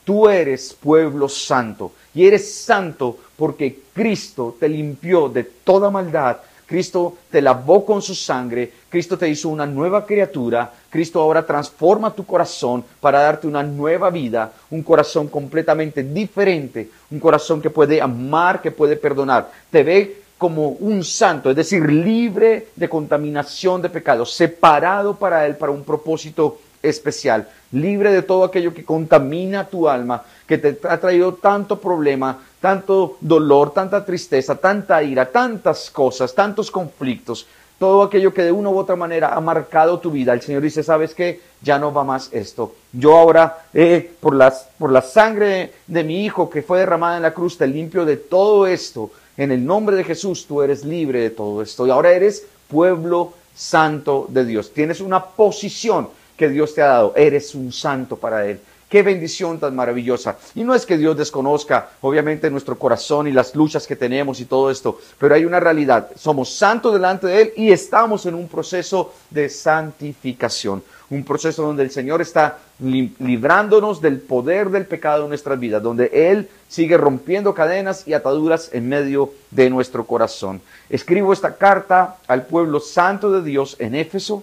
Tú 0.04 0.28
eres 0.28 0.72
pueblo 0.72 1.28
santo 1.28 1.92
y 2.14 2.26
eres 2.26 2.54
santo 2.54 3.18
porque 3.36 3.80
Cristo 3.92 4.56
te 4.58 4.68
limpió 4.68 5.28
de 5.28 5.44
toda 5.44 5.90
maldad. 5.90 6.38
Cristo 6.66 7.16
te 7.30 7.40
lavó 7.40 7.84
con 7.84 8.02
su 8.02 8.14
sangre, 8.14 8.70
Cristo 8.90 9.16
te 9.16 9.26
hizo 9.26 9.48
una 9.48 9.64
nueva 9.64 10.04
criatura, 10.04 10.70
Cristo 10.90 11.18
ahora 11.18 11.46
transforma 11.46 12.12
tu 12.12 12.26
corazón 12.26 12.84
para 13.00 13.20
darte 13.20 13.46
una 13.46 13.62
nueva 13.62 14.10
vida, 14.10 14.52
un 14.70 14.82
corazón 14.82 15.28
completamente 15.28 16.02
diferente, 16.02 16.90
un 17.10 17.20
corazón 17.20 17.62
que 17.62 17.70
puede 17.70 18.02
amar, 18.02 18.60
que 18.60 18.70
puede 18.70 18.96
perdonar. 18.96 19.50
Te 19.70 19.82
ve 19.82 20.22
como 20.38 20.68
un 20.68 21.04
santo, 21.04 21.50
es 21.50 21.56
decir, 21.56 21.90
libre 21.90 22.68
de 22.76 22.88
contaminación 22.88 23.82
de 23.82 23.90
pecado, 23.90 24.24
separado 24.24 25.16
para 25.16 25.44
Él 25.44 25.56
para 25.56 25.72
un 25.72 25.82
propósito 25.82 26.60
especial, 26.80 27.48
libre 27.72 28.12
de 28.12 28.22
todo 28.22 28.44
aquello 28.44 28.72
que 28.72 28.84
contamina 28.84 29.66
tu 29.66 29.88
alma, 29.88 30.22
que 30.46 30.58
te 30.58 30.78
ha 30.88 30.98
traído 30.98 31.34
tanto 31.34 31.80
problema, 31.80 32.38
tanto 32.60 33.18
dolor, 33.20 33.72
tanta 33.72 34.04
tristeza, 34.04 34.54
tanta 34.54 35.02
ira, 35.02 35.26
tantas 35.26 35.90
cosas, 35.90 36.32
tantos 36.34 36.70
conflictos, 36.70 37.46
todo 37.78 38.02
aquello 38.02 38.32
que 38.32 38.42
de 38.42 38.52
una 38.52 38.70
u 38.70 38.78
otra 38.78 38.96
manera 38.96 39.34
ha 39.34 39.40
marcado 39.40 39.98
tu 39.98 40.10
vida. 40.10 40.32
El 40.32 40.42
Señor 40.42 40.62
dice, 40.62 40.82
¿sabes 40.82 41.14
qué? 41.14 41.40
Ya 41.62 41.78
no 41.78 41.92
va 41.92 42.02
más 42.02 42.28
esto. 42.32 42.74
Yo 42.92 43.16
ahora, 43.16 43.66
eh, 43.72 44.14
por, 44.20 44.34
las, 44.34 44.68
por 44.78 44.90
la 44.90 45.02
sangre 45.02 45.72
de 45.86 46.04
mi 46.04 46.24
Hijo 46.24 46.50
que 46.50 46.62
fue 46.62 46.80
derramada 46.80 47.16
en 47.16 47.22
la 47.22 47.34
cruz, 47.34 47.56
te 47.56 47.66
limpio 47.66 48.04
de 48.04 48.16
todo 48.16 48.66
esto 48.66 49.10
en 49.38 49.52
el 49.52 49.64
nombre 49.64 49.96
de 49.96 50.04
Jesús 50.04 50.46
tú 50.46 50.60
eres 50.60 50.84
libre 50.84 51.20
de 51.20 51.30
todo 51.30 51.62
esto 51.62 51.86
y 51.86 51.90
ahora 51.90 52.12
eres 52.12 52.44
pueblo 52.68 53.32
santo 53.54 54.26
de 54.28 54.44
Dios. 54.44 54.72
Tienes 54.72 55.00
una 55.00 55.24
posición 55.24 56.08
que 56.36 56.48
Dios 56.48 56.74
te 56.74 56.82
ha 56.82 56.88
dado. 56.88 57.12
Eres 57.16 57.54
un 57.54 57.72
santo 57.72 58.16
para 58.16 58.46
Él. 58.46 58.60
Qué 58.88 59.02
bendición 59.02 59.60
tan 59.60 59.76
maravillosa. 59.76 60.38
Y 60.54 60.64
no 60.64 60.74
es 60.74 60.86
que 60.86 60.96
Dios 60.96 61.16
desconozca, 61.16 61.90
obviamente, 62.00 62.50
nuestro 62.50 62.78
corazón 62.78 63.28
y 63.28 63.32
las 63.32 63.54
luchas 63.54 63.86
que 63.86 63.96
tenemos 63.96 64.40
y 64.40 64.46
todo 64.46 64.70
esto, 64.70 64.98
pero 65.18 65.34
hay 65.34 65.44
una 65.44 65.60
realidad. 65.60 66.08
Somos 66.16 66.54
santos 66.54 66.94
delante 66.94 67.26
de 67.26 67.42
Él 67.42 67.52
y 67.56 67.70
estamos 67.70 68.24
en 68.26 68.34
un 68.34 68.48
proceso 68.48 69.12
de 69.30 69.48
santificación 69.50 70.82
un 71.10 71.24
proceso 71.24 71.62
donde 71.62 71.82
el 71.82 71.90
Señor 71.90 72.20
está 72.20 72.58
librándonos 72.80 74.00
del 74.00 74.20
poder 74.20 74.70
del 74.70 74.86
pecado 74.86 75.24
en 75.24 75.30
nuestras 75.30 75.58
vidas, 75.58 75.82
donde 75.82 76.10
Él 76.12 76.48
sigue 76.68 76.96
rompiendo 76.96 77.54
cadenas 77.54 78.06
y 78.06 78.12
ataduras 78.12 78.70
en 78.72 78.88
medio 78.88 79.32
de 79.50 79.70
nuestro 79.70 80.06
corazón. 80.06 80.60
Escribo 80.90 81.32
esta 81.32 81.56
carta 81.56 82.16
al 82.26 82.46
pueblo 82.46 82.80
santo 82.80 83.32
de 83.32 83.42
Dios 83.42 83.76
en 83.78 83.94
Éfeso, 83.94 84.42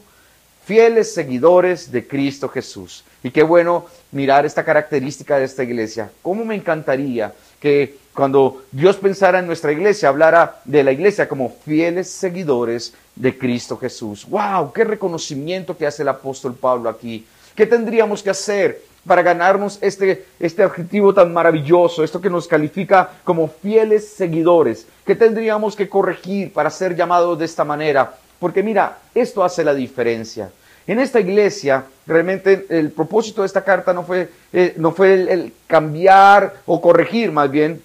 fieles 0.66 1.14
seguidores 1.14 1.92
de 1.92 2.08
Cristo 2.08 2.50
Jesús. 2.50 3.04
Y 3.22 3.32
qué 3.32 3.44
bueno 3.44 3.86
mirar 4.12 4.46
esta 4.46 4.64
característica 4.64 5.38
de 5.38 5.46
esta 5.46 5.64
iglesia. 5.64 6.12
¿Cómo 6.22 6.46
me 6.46 6.56
encantaría 6.56 7.34
que 7.60 7.98
cuando 8.16 8.64
Dios 8.72 8.96
pensara 8.96 9.40
en 9.40 9.46
nuestra 9.46 9.74
iglesia, 9.74 10.08
hablara 10.08 10.62
de 10.64 10.84
la 10.86 10.94
iglesia 10.94 11.28
como 11.28 11.50
fieles 11.50 12.10
seguidores 12.10 12.94
de 13.14 13.38
Cristo 13.38 13.78
Jesús. 13.78 14.26
¡Wow! 14.30 14.72
¡Qué 14.72 14.86
reconocimiento 14.86 15.78
que 15.78 15.86
hace 15.86 16.02
el 16.02 16.08
apóstol 16.08 16.56
Pablo 16.56 16.90
aquí! 16.90 17.28
¿Qué 17.54 17.66
tendríamos 17.66 18.24
que 18.24 18.30
hacer 18.30 18.82
para 19.06 19.22
ganarnos 19.22 19.78
este, 19.82 20.26
este 20.40 20.64
adjetivo 20.64 21.14
tan 21.14 21.34
maravilloso, 21.34 22.06
esto 22.06 22.22
que 22.22 22.30
nos 22.30 22.48
califica 22.48 23.10
como 23.26 23.50
fieles 23.50 24.08
seguidores? 24.08 24.88
¿Qué 25.06 25.16
tendríamos 25.16 25.76
que 25.76 25.90
corregir 25.90 26.54
para 26.54 26.70
ser 26.70 26.96
llamados 26.96 27.38
de 27.38 27.46
esta 27.46 27.66
manera? 27.66 28.16
Porque 28.40 28.64
mira, 28.64 28.98
esto 29.14 29.44
hace 29.44 29.62
la 29.64 29.74
diferencia. 29.74 30.50
En 30.88 31.00
esta 31.00 31.20
iglesia, 31.20 31.84
realmente 32.08 32.68
el 32.70 32.92
propósito 32.92 33.42
de 33.42 33.48
esta 33.48 33.64
carta 33.64 33.92
no 33.92 34.04
fue, 34.04 34.30
eh, 34.54 34.74
no 34.78 34.92
fue 34.92 35.14
el 35.14 35.54
cambiar 35.68 36.54
o 36.66 36.80
corregir 36.80 37.32
más 37.32 37.52
bien 37.52 37.82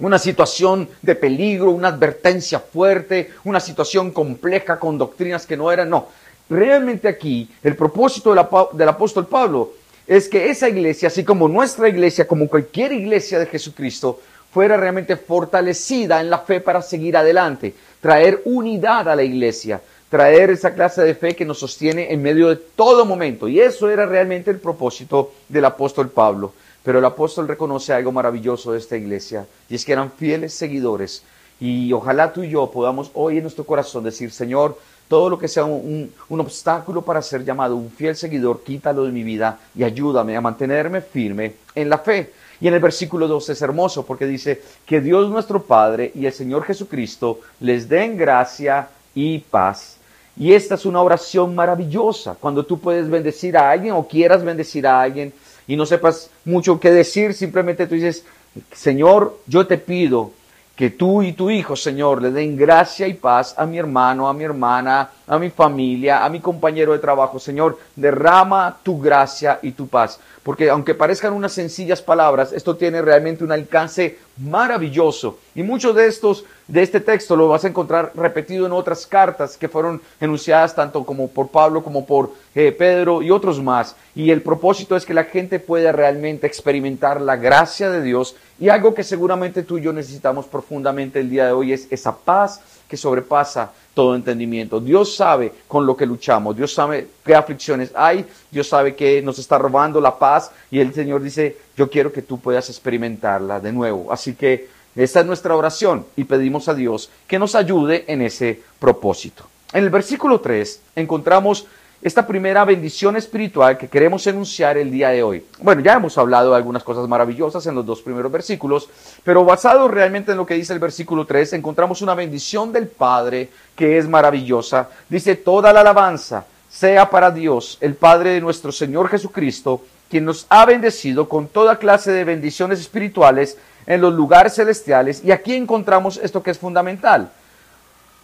una 0.00 0.18
situación 0.18 0.88
de 1.02 1.14
peligro, 1.14 1.70
una 1.70 1.88
advertencia 1.88 2.58
fuerte, 2.58 3.30
una 3.44 3.60
situación 3.60 4.10
compleja 4.10 4.78
con 4.78 4.98
doctrinas 4.98 5.46
que 5.46 5.56
no 5.56 5.70
eran, 5.70 5.90
no. 5.90 6.08
Realmente 6.48 7.06
aquí 7.06 7.48
el 7.62 7.76
propósito 7.76 8.30
del, 8.30 8.88
apóstol 8.88 9.26
Pablo 9.26 9.72
es 10.06 10.28
que 10.28 10.50
esa 10.50 10.68
iglesia, 10.68 11.06
así 11.06 11.22
como 11.22 11.46
nuestra 11.46 11.88
iglesia, 11.88 12.26
como 12.26 12.48
cualquier 12.48 12.92
iglesia 12.92 13.38
de 13.38 13.46
Jesucristo, 13.46 14.20
fuera 14.52 14.76
realmente 14.76 15.16
fortalecida 15.16 16.20
en 16.20 16.28
la 16.28 16.40
fe 16.40 16.60
para 16.60 16.82
seguir 16.82 17.16
adelante, 17.16 17.72
traer 18.00 18.42
unidad 18.46 19.08
a 19.08 19.14
la 19.14 19.22
iglesia, 19.22 19.80
traer 20.08 20.50
esa 20.50 20.74
clase 20.74 21.02
de 21.02 21.14
fe 21.14 21.36
que 21.36 21.44
nos 21.44 21.60
sostiene 21.60 22.12
en 22.12 22.20
medio 22.20 22.48
de 22.48 22.56
todo 22.56 23.04
momento. 23.04 23.46
Y 23.46 23.60
eso 23.60 23.88
era 23.88 24.06
realmente 24.06 24.50
el 24.50 24.58
propósito 24.58 25.32
del 25.48 25.66
apóstol 25.66 26.08
Pablo. 26.10 26.52
Pero 26.82 26.98
el 26.98 27.04
apóstol 27.04 27.48
reconoce 27.48 27.92
algo 27.92 28.12
maravilloso 28.12 28.72
de 28.72 28.78
esta 28.78 28.96
iglesia, 28.96 29.46
y 29.68 29.74
es 29.74 29.84
que 29.84 29.92
eran 29.92 30.10
fieles 30.10 30.54
seguidores. 30.54 31.22
Y 31.60 31.92
ojalá 31.92 32.32
tú 32.32 32.42
y 32.42 32.50
yo 32.50 32.70
podamos 32.70 33.10
hoy 33.14 33.36
en 33.36 33.42
nuestro 33.42 33.64
corazón 33.64 34.04
decir, 34.04 34.32
Señor, 34.32 34.78
todo 35.10 35.28
lo 35.28 35.38
que 35.38 35.48
sea 35.48 35.64
un, 35.64 36.12
obstáculo 36.28 37.02
para 37.02 37.20
ser 37.20 37.44
llamado 37.44 37.74
un 37.74 37.90
fiel 37.90 38.14
seguidor, 38.14 38.62
quítalo 38.62 39.04
de 39.04 39.10
mi 39.10 39.24
vida 39.24 39.58
y 39.74 39.82
ayúdame 39.82 40.36
a 40.36 40.40
mantenerme 40.40 41.00
firme 41.00 41.54
en 41.74 41.90
la 41.90 41.98
fe. 41.98 42.32
Y 42.60 42.68
en 42.68 42.74
el 42.74 42.80
versículo 42.80 43.26
2 43.26 43.48
es 43.50 43.60
hermoso 43.60 44.06
porque 44.06 44.24
dice 44.24 44.62
que 44.86 45.00
Dios 45.00 45.28
nuestro 45.28 45.64
Padre 45.64 46.12
y 46.14 46.26
el 46.26 46.32
Señor 46.32 46.62
Jesucristo 46.62 47.40
les 47.58 47.88
den 47.88 48.16
gracia 48.16 48.88
y 49.12 49.40
paz. 49.40 49.96
Y 50.36 50.52
esta 50.52 50.76
es 50.76 50.86
una 50.86 51.02
oración 51.02 51.56
maravillosa, 51.56 52.36
cuando 52.38 52.64
tú 52.64 52.78
puedes 52.78 53.10
bendecir 53.10 53.56
a 53.56 53.68
alguien 53.68 53.94
o 53.94 54.06
quieras 54.06 54.44
bendecir 54.44 54.86
a 54.86 55.02
alguien 55.02 55.32
y 55.70 55.76
no 55.76 55.86
sepas 55.86 56.30
mucho 56.44 56.80
qué 56.80 56.90
decir, 56.90 57.32
simplemente 57.32 57.86
tú 57.86 57.94
dices, 57.94 58.24
Señor, 58.72 59.38
yo 59.46 59.68
te 59.68 59.78
pido 59.78 60.32
que 60.74 60.90
tú 60.90 61.22
y 61.22 61.32
tu 61.32 61.48
hijo, 61.48 61.76
Señor, 61.76 62.20
le 62.20 62.32
den 62.32 62.56
gracia 62.56 63.06
y 63.06 63.14
paz 63.14 63.54
a 63.56 63.66
mi 63.66 63.78
hermano, 63.78 64.28
a 64.28 64.34
mi 64.34 64.42
hermana, 64.42 65.10
a 65.28 65.38
mi 65.38 65.48
familia, 65.48 66.24
a 66.24 66.28
mi 66.28 66.40
compañero 66.40 66.92
de 66.92 66.98
trabajo. 66.98 67.38
Señor, 67.38 67.78
derrama 67.94 68.78
tu 68.82 69.00
gracia 69.00 69.60
y 69.62 69.70
tu 69.70 69.86
paz 69.86 70.18
porque 70.50 70.68
aunque 70.68 70.96
parezcan 70.96 71.32
unas 71.32 71.52
sencillas 71.52 72.02
palabras, 72.02 72.52
esto 72.52 72.74
tiene 72.74 73.00
realmente 73.00 73.44
un 73.44 73.52
alcance 73.52 74.18
maravilloso. 74.36 75.38
Y 75.54 75.62
muchos 75.62 75.94
de 75.94 76.08
estos, 76.08 76.44
de 76.66 76.82
este 76.82 76.98
texto, 76.98 77.36
lo 77.36 77.46
vas 77.46 77.64
a 77.64 77.68
encontrar 77.68 78.10
repetido 78.16 78.66
en 78.66 78.72
otras 78.72 79.06
cartas 79.06 79.56
que 79.56 79.68
fueron 79.68 80.02
enunciadas 80.20 80.74
tanto 80.74 81.06
como 81.06 81.28
por 81.28 81.50
Pablo 81.50 81.84
como 81.84 82.04
por 82.04 82.32
eh, 82.56 82.72
Pedro 82.72 83.22
y 83.22 83.30
otros 83.30 83.62
más. 83.62 83.94
Y 84.16 84.32
el 84.32 84.42
propósito 84.42 84.96
es 84.96 85.06
que 85.06 85.14
la 85.14 85.22
gente 85.22 85.60
pueda 85.60 85.92
realmente 85.92 86.48
experimentar 86.48 87.20
la 87.20 87.36
gracia 87.36 87.88
de 87.88 88.02
Dios 88.02 88.34
y 88.58 88.70
algo 88.70 88.92
que 88.92 89.04
seguramente 89.04 89.62
tú 89.62 89.78
y 89.78 89.82
yo 89.82 89.92
necesitamos 89.92 90.46
profundamente 90.46 91.20
el 91.20 91.30
día 91.30 91.46
de 91.46 91.52
hoy 91.52 91.72
es 91.72 91.86
esa 91.92 92.16
paz 92.16 92.60
que 92.90 92.96
sobrepasa 92.96 93.72
todo 93.94 94.16
entendimiento. 94.16 94.80
Dios 94.80 95.14
sabe 95.14 95.52
con 95.68 95.86
lo 95.86 95.96
que 95.96 96.04
luchamos, 96.04 96.56
Dios 96.56 96.74
sabe 96.74 97.06
qué 97.24 97.34
aflicciones 97.34 97.92
hay, 97.94 98.26
Dios 98.50 98.68
sabe 98.68 98.96
que 98.96 99.22
nos 99.22 99.38
está 99.38 99.56
robando 99.56 100.00
la 100.00 100.18
paz 100.18 100.50
y 100.70 100.80
el 100.80 100.92
Señor 100.92 101.22
dice, 101.22 101.56
yo 101.76 101.88
quiero 101.88 102.12
que 102.12 102.22
tú 102.22 102.40
puedas 102.40 102.68
experimentarla 102.68 103.60
de 103.60 103.72
nuevo. 103.72 104.12
Así 104.12 104.34
que 104.34 104.68
esta 104.96 105.20
es 105.20 105.26
nuestra 105.26 105.54
oración 105.54 106.04
y 106.16 106.24
pedimos 106.24 106.68
a 106.68 106.74
Dios 106.74 107.10
que 107.28 107.38
nos 107.38 107.54
ayude 107.54 108.04
en 108.08 108.22
ese 108.22 108.60
propósito. 108.80 109.44
En 109.72 109.84
el 109.84 109.90
versículo 109.90 110.40
3 110.40 110.82
encontramos 110.96 111.66
esta 112.02 112.26
primera 112.26 112.64
bendición 112.64 113.16
espiritual 113.16 113.76
que 113.76 113.88
queremos 113.88 114.26
enunciar 114.26 114.78
el 114.78 114.90
día 114.90 115.10
de 115.10 115.22
hoy. 115.22 115.44
Bueno, 115.60 115.82
ya 115.82 115.94
hemos 115.94 116.16
hablado 116.16 116.50
de 116.50 116.56
algunas 116.56 116.82
cosas 116.82 117.06
maravillosas 117.06 117.66
en 117.66 117.74
los 117.74 117.84
dos 117.84 118.00
primeros 118.00 118.32
versículos, 118.32 118.88
pero 119.22 119.44
basado 119.44 119.86
realmente 119.86 120.32
en 120.32 120.38
lo 120.38 120.46
que 120.46 120.54
dice 120.54 120.72
el 120.72 120.78
versículo 120.78 121.26
3, 121.26 121.52
encontramos 121.54 122.00
una 122.00 122.14
bendición 122.14 122.72
del 122.72 122.88
Padre 122.88 123.50
que 123.76 123.98
es 123.98 124.08
maravillosa. 124.08 124.88
Dice, 125.10 125.36
toda 125.36 125.74
la 125.74 125.80
alabanza 125.80 126.46
sea 126.70 127.10
para 127.10 127.30
Dios, 127.30 127.76
el 127.82 127.94
Padre 127.94 128.30
de 128.30 128.40
nuestro 128.40 128.72
Señor 128.72 129.08
Jesucristo, 129.08 129.82
quien 130.08 130.24
nos 130.24 130.46
ha 130.48 130.64
bendecido 130.64 131.28
con 131.28 131.48
toda 131.48 131.78
clase 131.78 132.12
de 132.12 132.24
bendiciones 132.24 132.80
espirituales 132.80 133.58
en 133.86 134.00
los 134.00 134.14
lugares 134.14 134.54
celestiales. 134.54 135.22
Y 135.22 135.32
aquí 135.32 135.54
encontramos 135.54 136.18
esto 136.22 136.42
que 136.42 136.50
es 136.50 136.58
fundamental, 136.58 137.30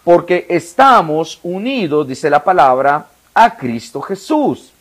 porque 0.03 0.47
estamos 0.49 1.41
unidos, 1.43 2.09
dice 2.09 2.31
la 2.31 2.43
palabra, 2.43 3.09
a 3.37 3.55
Cristo 3.55 4.01
Jesús. 4.01 4.73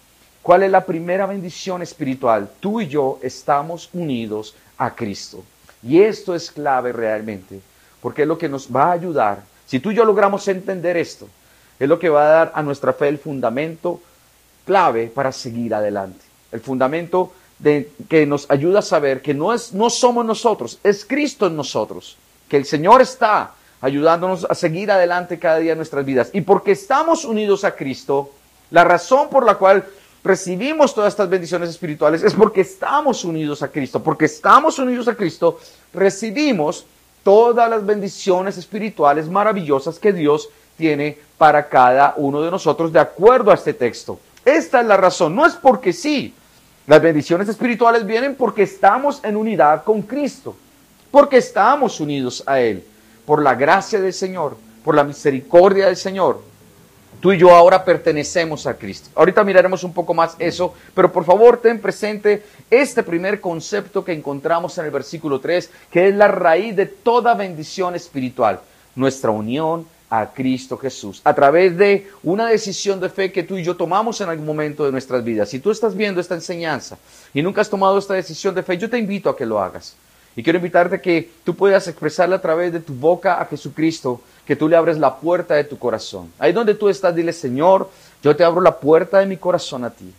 ¿Cuál 0.41 0.63
es 0.63 0.71
la 0.71 0.85
primera 0.85 1.25
bendición 1.25 1.81
espiritual? 1.81 2.49
Tú 2.61 2.79
y 2.79 2.87
yo 2.87 3.19
estamos 3.21 3.89
unidos 3.91 4.55
a 4.77 4.95
Cristo. 4.95 5.43
Y 5.83 6.01
esto 6.01 6.33
es 6.33 6.51
clave 6.51 6.93
realmente, 6.93 7.59
porque 8.01 8.21
es 8.21 8.27
lo 8.27 8.37
que 8.37 8.47
nos 8.47 8.73
va 8.73 8.85
a 8.85 8.91
ayudar. 8.93 9.43
Si 9.65 9.79
tú 9.81 9.91
y 9.91 9.95
yo 9.95 10.05
logramos 10.05 10.47
entender 10.47 10.95
esto, 10.95 11.27
es 11.77 11.89
lo 11.89 11.99
que 11.99 12.07
va 12.07 12.23
a 12.23 12.29
dar 12.29 12.51
a 12.55 12.63
nuestra 12.63 12.93
fe 12.93 13.09
el 13.09 13.19
fundamento 13.19 13.99
clave 14.65 15.07
para 15.07 15.33
seguir 15.33 15.75
adelante. 15.75 16.23
El 16.51 16.61
fundamento 16.61 17.33
que 18.07 18.25
nos 18.25 18.49
ayuda 18.49 18.79
a 18.79 18.83
saber 18.83 19.21
que 19.21 19.33
no, 19.33 19.53
es, 19.53 19.73
no 19.73 19.89
somos 19.89 20.25
nosotros, 20.25 20.79
es 20.81 21.03
Cristo 21.03 21.47
en 21.47 21.57
nosotros, 21.57 22.17
que 22.47 22.55
el 22.55 22.65
Señor 22.65 23.01
está 23.01 23.51
ayudándonos 23.81 24.47
a 24.49 24.55
seguir 24.55 24.91
adelante 24.91 25.39
cada 25.39 25.57
día 25.57 25.73
en 25.73 25.77
nuestras 25.77 26.05
vidas. 26.05 26.29
Y 26.31 26.41
porque 26.41 26.71
estamos 26.71 27.25
unidos 27.25 27.65
a 27.65 27.75
Cristo, 27.75 28.31
la 28.71 28.83
razón 28.83 29.29
por 29.29 29.45
la 29.45 29.55
cual 29.55 29.85
recibimos 30.23 30.93
todas 30.93 31.13
estas 31.13 31.29
bendiciones 31.29 31.69
espirituales 31.69 32.23
es 32.23 32.33
porque 32.33 32.61
estamos 32.61 33.23
unidos 33.23 33.61
a 33.61 33.67
Cristo. 33.67 34.01
Porque 34.01 34.25
estamos 34.25 34.79
unidos 34.79 35.07
a 35.07 35.15
Cristo, 35.15 35.59
recibimos 35.93 36.85
todas 37.23 37.69
las 37.69 37.85
bendiciones 37.85 38.57
espirituales 38.57 39.29
maravillosas 39.29 39.99
que 39.99 40.13
Dios 40.13 40.49
tiene 40.77 41.17
para 41.37 41.69
cada 41.69 42.13
uno 42.17 42.41
de 42.41 42.51
nosotros 42.51 42.91
de 42.91 42.99
acuerdo 42.99 43.51
a 43.51 43.55
este 43.55 43.73
texto. 43.73 44.19
Esta 44.43 44.81
es 44.81 44.87
la 44.87 44.97
razón, 44.97 45.35
no 45.35 45.45
es 45.45 45.53
porque 45.53 45.93
sí. 45.93 46.33
Las 46.87 47.01
bendiciones 47.01 47.49
espirituales 47.49 48.05
vienen 48.05 48.35
porque 48.35 48.63
estamos 48.63 49.19
en 49.23 49.35
unidad 49.35 49.83
con 49.83 50.03
Cristo, 50.03 50.55
porque 51.09 51.37
estamos 51.37 51.99
unidos 51.99 52.43
a 52.45 52.59
Él, 52.59 52.83
por 53.25 53.41
la 53.41 53.55
gracia 53.55 53.99
del 53.99 54.13
Señor, 54.13 54.55
por 54.83 54.93
la 54.93 55.03
misericordia 55.03 55.87
del 55.87 55.97
Señor, 55.97 56.41
Tú 57.19 57.31
y 57.31 57.37
yo 57.37 57.51
ahora 57.51 57.83
pertenecemos 57.83 58.67
a 58.67 58.75
Cristo. 58.75 59.09
Ahorita 59.15 59.43
miraremos 59.43 59.83
un 59.83 59.93
poco 59.93 60.13
más 60.13 60.35
eso, 60.39 60.73
pero 60.93 61.11
por 61.11 61.25
favor 61.25 61.57
ten 61.57 61.79
presente 61.79 62.43
este 62.69 63.03
primer 63.03 63.41
concepto 63.41 64.03
que 64.03 64.13
encontramos 64.13 64.77
en 64.77 64.85
el 64.85 64.91
versículo 64.91 65.39
3, 65.39 65.69
que 65.91 66.07
es 66.07 66.15
la 66.15 66.27
raíz 66.27 66.75
de 66.75 66.85
toda 66.85 67.33
bendición 67.33 67.95
espiritual, 67.95 68.59
nuestra 68.95 69.31
unión 69.31 69.87
a 70.09 70.31
Cristo 70.33 70.77
Jesús, 70.77 71.21
a 71.23 71.33
través 71.33 71.77
de 71.77 72.07
una 72.23 72.47
decisión 72.47 72.99
de 72.99 73.09
fe 73.09 73.31
que 73.31 73.43
tú 73.43 73.57
y 73.57 73.63
yo 73.63 73.75
tomamos 73.75 74.21
en 74.21 74.29
algún 74.29 74.45
momento 74.45 74.85
de 74.85 74.91
nuestras 74.91 75.23
vidas. 75.23 75.49
Si 75.49 75.59
tú 75.59 75.71
estás 75.71 75.95
viendo 75.95 76.21
esta 76.21 76.35
enseñanza 76.35 76.97
y 77.33 77.41
nunca 77.41 77.61
has 77.61 77.69
tomado 77.69 77.97
esta 77.97 78.13
decisión 78.13 78.53
de 78.53 78.63
fe, 78.63 78.77
yo 78.77 78.89
te 78.89 78.99
invito 78.99 79.29
a 79.29 79.35
que 79.35 79.45
lo 79.45 79.59
hagas. 79.59 79.95
Y 80.35 80.43
quiero 80.43 80.57
invitarte 80.57 80.95
a 80.95 81.01
que 81.01 81.29
tú 81.43 81.55
puedas 81.55 81.87
expresarla 81.87 82.35
a 82.35 82.41
través 82.41 82.73
de 82.73 82.81
tu 82.81 82.93
boca 82.93 83.41
a 83.41 83.45
Jesucristo 83.45 84.21
que 84.45 84.55
tú 84.55 84.69
le 84.69 84.75
abres 84.75 84.97
la 84.97 85.15
puerta 85.17 85.55
de 85.55 85.63
tu 85.63 85.77
corazón. 85.77 86.31
Ahí 86.37 86.53
donde 86.53 86.75
tú 86.75 86.87
estás, 86.87 87.15
dile, 87.15 87.33
Señor, 87.33 87.89
yo 88.23 88.35
te 88.35 88.43
abro 88.43 88.61
la 88.61 88.79
puerta 88.79 89.19
de 89.19 89.25
mi 89.25 89.37
corazón 89.37 89.83
a 89.83 89.89
ti 89.89 90.13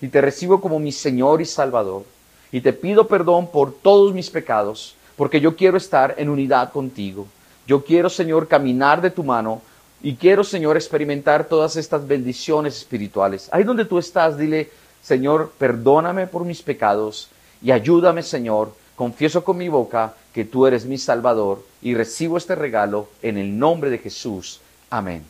y 0.00 0.08
te 0.08 0.20
recibo 0.20 0.60
como 0.60 0.78
mi 0.78 0.92
Señor 0.92 1.40
y 1.40 1.44
Salvador. 1.44 2.04
Y 2.52 2.60
te 2.60 2.72
pido 2.72 3.08
perdón 3.08 3.48
por 3.48 3.72
todos 3.72 4.14
mis 4.14 4.30
pecados, 4.30 4.94
porque 5.16 5.40
yo 5.40 5.56
quiero 5.56 5.76
estar 5.76 6.14
en 6.18 6.28
unidad 6.28 6.72
contigo. 6.72 7.26
Yo 7.66 7.84
quiero, 7.84 8.08
Señor, 8.08 8.46
caminar 8.46 9.00
de 9.00 9.10
tu 9.10 9.24
mano 9.24 9.60
y 10.02 10.14
quiero, 10.16 10.44
Señor, 10.44 10.76
experimentar 10.76 11.44
todas 11.48 11.76
estas 11.76 12.06
bendiciones 12.06 12.76
espirituales. 12.76 13.48
Ahí 13.50 13.64
donde 13.64 13.86
tú 13.86 13.98
estás, 13.98 14.36
dile, 14.36 14.70
Señor, 15.02 15.52
perdóname 15.58 16.26
por 16.26 16.44
mis 16.44 16.62
pecados 16.62 17.30
y 17.62 17.72
ayúdame, 17.72 18.22
Señor, 18.22 18.72
confieso 18.94 19.42
con 19.42 19.56
mi 19.56 19.68
boca 19.68 20.14
que 20.34 20.44
tú 20.44 20.66
eres 20.66 20.84
mi 20.84 20.98
Salvador 20.98 21.64
y 21.80 21.94
recibo 21.94 22.36
este 22.36 22.56
regalo 22.56 23.08
en 23.22 23.38
el 23.38 23.56
nombre 23.56 23.88
de 23.88 23.98
Jesús. 23.98 24.60
Amén. 24.90 25.24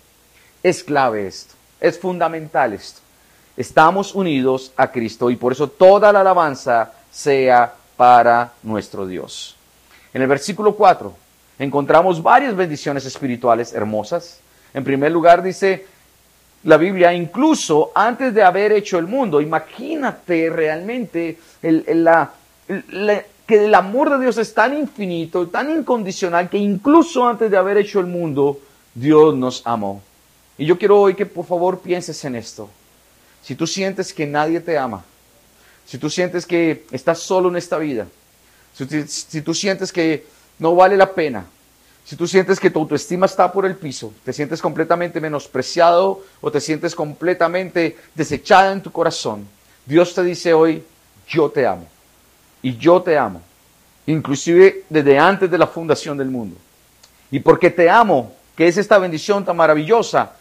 Es 0.62 0.82
clave 0.82 1.26
esto, 1.26 1.54
es 1.78 1.98
fundamental 1.98 2.72
esto. 2.72 3.00
Estamos 3.56 4.14
unidos 4.14 4.72
a 4.76 4.90
Cristo 4.90 5.30
y 5.30 5.36
por 5.36 5.52
eso 5.52 5.68
toda 5.68 6.10
la 6.10 6.22
alabanza 6.22 6.92
sea 7.12 7.72
para 7.96 8.54
nuestro 8.62 9.06
Dios. 9.06 9.56
En 10.14 10.22
el 10.22 10.28
versículo 10.28 10.74
4 10.74 11.14
encontramos 11.58 12.22
varias 12.22 12.56
bendiciones 12.56 13.04
espirituales 13.04 13.74
hermosas. 13.74 14.40
En 14.72 14.82
primer 14.82 15.12
lugar 15.12 15.42
dice 15.42 15.86
la 16.64 16.78
Biblia, 16.78 17.12
incluso 17.12 17.92
antes 17.94 18.32
de 18.32 18.42
haber 18.42 18.72
hecho 18.72 18.98
el 18.98 19.06
mundo, 19.06 19.40
imagínate 19.40 20.48
realmente 20.48 21.38
la, 21.60 22.32
que 23.46 23.66
el 23.66 23.74
amor 23.74 24.10
de 24.10 24.20
Dios 24.20 24.38
es 24.38 24.54
tan 24.54 24.76
infinito, 24.76 25.48
tan 25.48 25.70
incondicional, 25.70 26.48
que 26.48 26.58
incluso 26.58 27.26
antes 27.26 27.50
de 27.50 27.56
haber 27.56 27.76
hecho 27.76 28.00
el 28.00 28.06
mundo, 28.06 28.58
Dios 28.94 29.34
nos 29.34 29.62
amó. 29.66 30.02
Y 30.56 30.64
yo 30.66 30.78
quiero 30.78 31.00
hoy 31.00 31.14
que 31.14 31.26
por 31.26 31.44
favor 31.44 31.80
pienses 31.80 32.24
en 32.24 32.36
esto. 32.36 32.70
Si 33.42 33.54
tú 33.54 33.66
sientes 33.66 34.14
que 34.14 34.26
nadie 34.26 34.60
te 34.60 34.78
ama, 34.78 35.04
si 35.86 35.98
tú 35.98 36.08
sientes 36.08 36.46
que 36.46 36.86
estás 36.90 37.18
solo 37.18 37.50
en 37.50 37.56
esta 37.56 37.76
vida, 37.76 38.06
si, 38.72 39.42
tú 39.42 39.52
sientes 39.52 39.92
que 39.92 40.26
no 40.58 40.74
vale 40.74 40.96
la 40.96 41.12
pena, 41.12 41.44
si 42.04 42.16
tú 42.16 42.26
sientes 42.26 42.58
que 42.58 42.70
tu 42.70 42.80
autoestima 42.80 43.26
está 43.26 43.52
por 43.52 43.66
el 43.66 43.76
piso, 43.76 44.12
te 44.24 44.32
sientes 44.32 44.62
completamente 44.62 45.20
menospreciado 45.20 46.22
o 46.40 46.50
te 46.50 46.60
sientes 46.60 46.94
completamente 46.94 47.98
desechada 48.14 48.72
en 48.72 48.82
tu 48.82 48.90
corazón, 48.90 49.46
Dios 49.84 50.14
te 50.14 50.22
dice 50.22 50.54
hoy, 50.54 50.82
yo 51.28 51.50
te 51.50 51.66
amo 51.66 51.93
y 52.64 52.78
yo 52.78 53.02
te 53.02 53.18
amo, 53.18 53.42
inclusive 54.06 54.84
desde 54.88 55.18
antes 55.18 55.50
de 55.50 55.58
la 55.58 55.66
fundación 55.66 56.16
del 56.16 56.30
mundo. 56.30 56.56
Y 57.30 57.38
porque 57.38 57.70
te 57.70 57.90
amo, 57.90 58.32
que 58.56 58.66
es 58.66 58.78
esta 58.78 58.96
bendición 58.96 59.44
tan 59.44 59.54
maravillosa, 59.54 60.32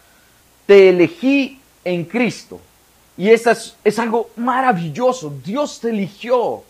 te 0.64 0.88
elegí 0.88 1.60
en 1.84 2.06
Cristo. 2.06 2.58
Y 3.18 3.28
eso 3.28 3.50
es, 3.50 3.76
es 3.84 3.98
algo 3.98 4.30
maravilloso. 4.36 5.34
Dios 5.44 5.78
te 5.80 5.90
eligió. 5.90 6.62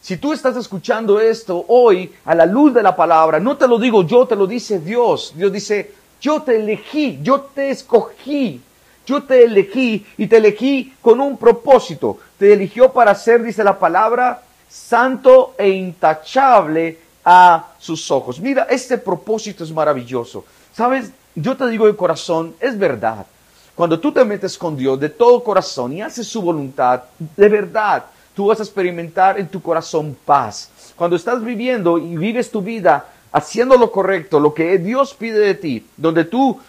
Si 0.00 0.16
tú 0.16 0.32
estás 0.32 0.56
escuchando 0.56 1.20
esto 1.20 1.66
hoy 1.68 2.10
a 2.24 2.34
la 2.34 2.46
luz 2.46 2.72
de 2.72 2.82
la 2.82 2.96
palabra, 2.96 3.38
no 3.38 3.58
te 3.58 3.68
lo 3.68 3.78
digo 3.78 4.06
yo, 4.06 4.26
te 4.26 4.36
lo 4.36 4.46
dice 4.46 4.78
Dios. 4.78 5.34
Dios 5.36 5.52
dice, 5.52 5.92
yo 6.18 6.40
te 6.40 6.56
elegí, 6.56 7.18
yo 7.20 7.42
te 7.42 7.68
escogí, 7.68 8.62
yo 9.06 9.22
te 9.22 9.44
elegí 9.44 10.06
y 10.16 10.28
te 10.28 10.38
elegí 10.38 10.94
con 11.02 11.20
un 11.20 11.36
propósito. 11.36 12.18
Te 12.38 12.54
eligió 12.54 12.90
para 12.90 13.14
ser, 13.14 13.42
dice 13.42 13.62
la 13.62 13.78
palabra, 13.78 14.44
santo 14.68 15.54
e 15.58 15.68
intachable 15.70 16.98
a 17.24 17.72
sus 17.78 18.10
ojos. 18.10 18.40
Mira, 18.40 18.66
este 18.70 18.98
propósito 18.98 19.64
es 19.64 19.72
maravilloso. 19.72 20.44
Sabes, 20.72 21.10
yo 21.34 21.56
te 21.56 21.68
digo 21.68 21.86
de 21.86 21.96
corazón, 21.96 22.54
es 22.60 22.78
verdad. 22.78 23.26
Cuando 23.74 24.00
tú 24.00 24.12
te 24.12 24.24
metes 24.24 24.58
con 24.58 24.76
Dios 24.76 24.98
de 24.98 25.08
todo 25.08 25.44
corazón 25.44 25.92
y 25.92 26.02
haces 26.02 26.26
su 26.26 26.42
voluntad, 26.42 27.02
de 27.18 27.48
verdad, 27.48 28.06
tú 28.34 28.46
vas 28.46 28.60
a 28.60 28.62
experimentar 28.62 29.38
en 29.38 29.48
tu 29.48 29.62
corazón 29.62 30.16
paz. 30.24 30.70
Cuando 30.96 31.16
estás 31.16 31.44
viviendo 31.44 31.98
y 31.98 32.16
vives 32.16 32.50
tu 32.50 32.60
vida 32.60 33.06
haciendo 33.32 33.76
lo 33.76 33.90
correcto, 33.90 34.40
lo 34.40 34.54
que 34.54 34.78
Dios 34.78 35.14
pide 35.14 35.38
de 35.38 35.54
ti, 35.54 35.86
donde 35.96 36.24
tú 36.24 36.60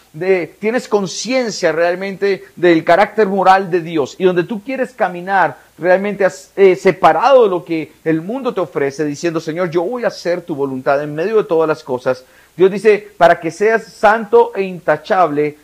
tienes 0.59 0.87
conciencia 0.87 1.71
realmente 1.71 2.43
del 2.55 2.83
carácter 2.83 3.27
moral 3.27 3.69
de 3.71 3.81
Dios 3.81 4.15
y 4.17 4.25
donde 4.25 4.43
tú 4.43 4.61
quieres 4.63 4.93
caminar 4.93 5.57
realmente 5.77 6.27
eh, 6.55 6.75
separado 6.75 7.43
de 7.43 7.49
lo 7.49 7.63
que 7.63 7.93
el 8.03 8.21
mundo 8.21 8.53
te 8.53 8.59
ofrece, 8.59 9.05
diciendo, 9.05 9.39
Señor, 9.39 9.69
yo 9.69 9.83
voy 9.83 10.03
a 10.03 10.07
hacer 10.07 10.41
tu 10.41 10.55
voluntad 10.55 11.01
en 11.01 11.15
medio 11.15 11.37
de 11.37 11.43
todas 11.45 11.67
las 11.67 11.83
cosas. 11.83 12.25
Dios 12.57 12.69
dice, 12.71 13.07
para 13.17 13.39
que 13.39 13.51
seas 13.51 13.83
santo 13.85 14.51
e 14.55 14.63
intachable 14.63 15.57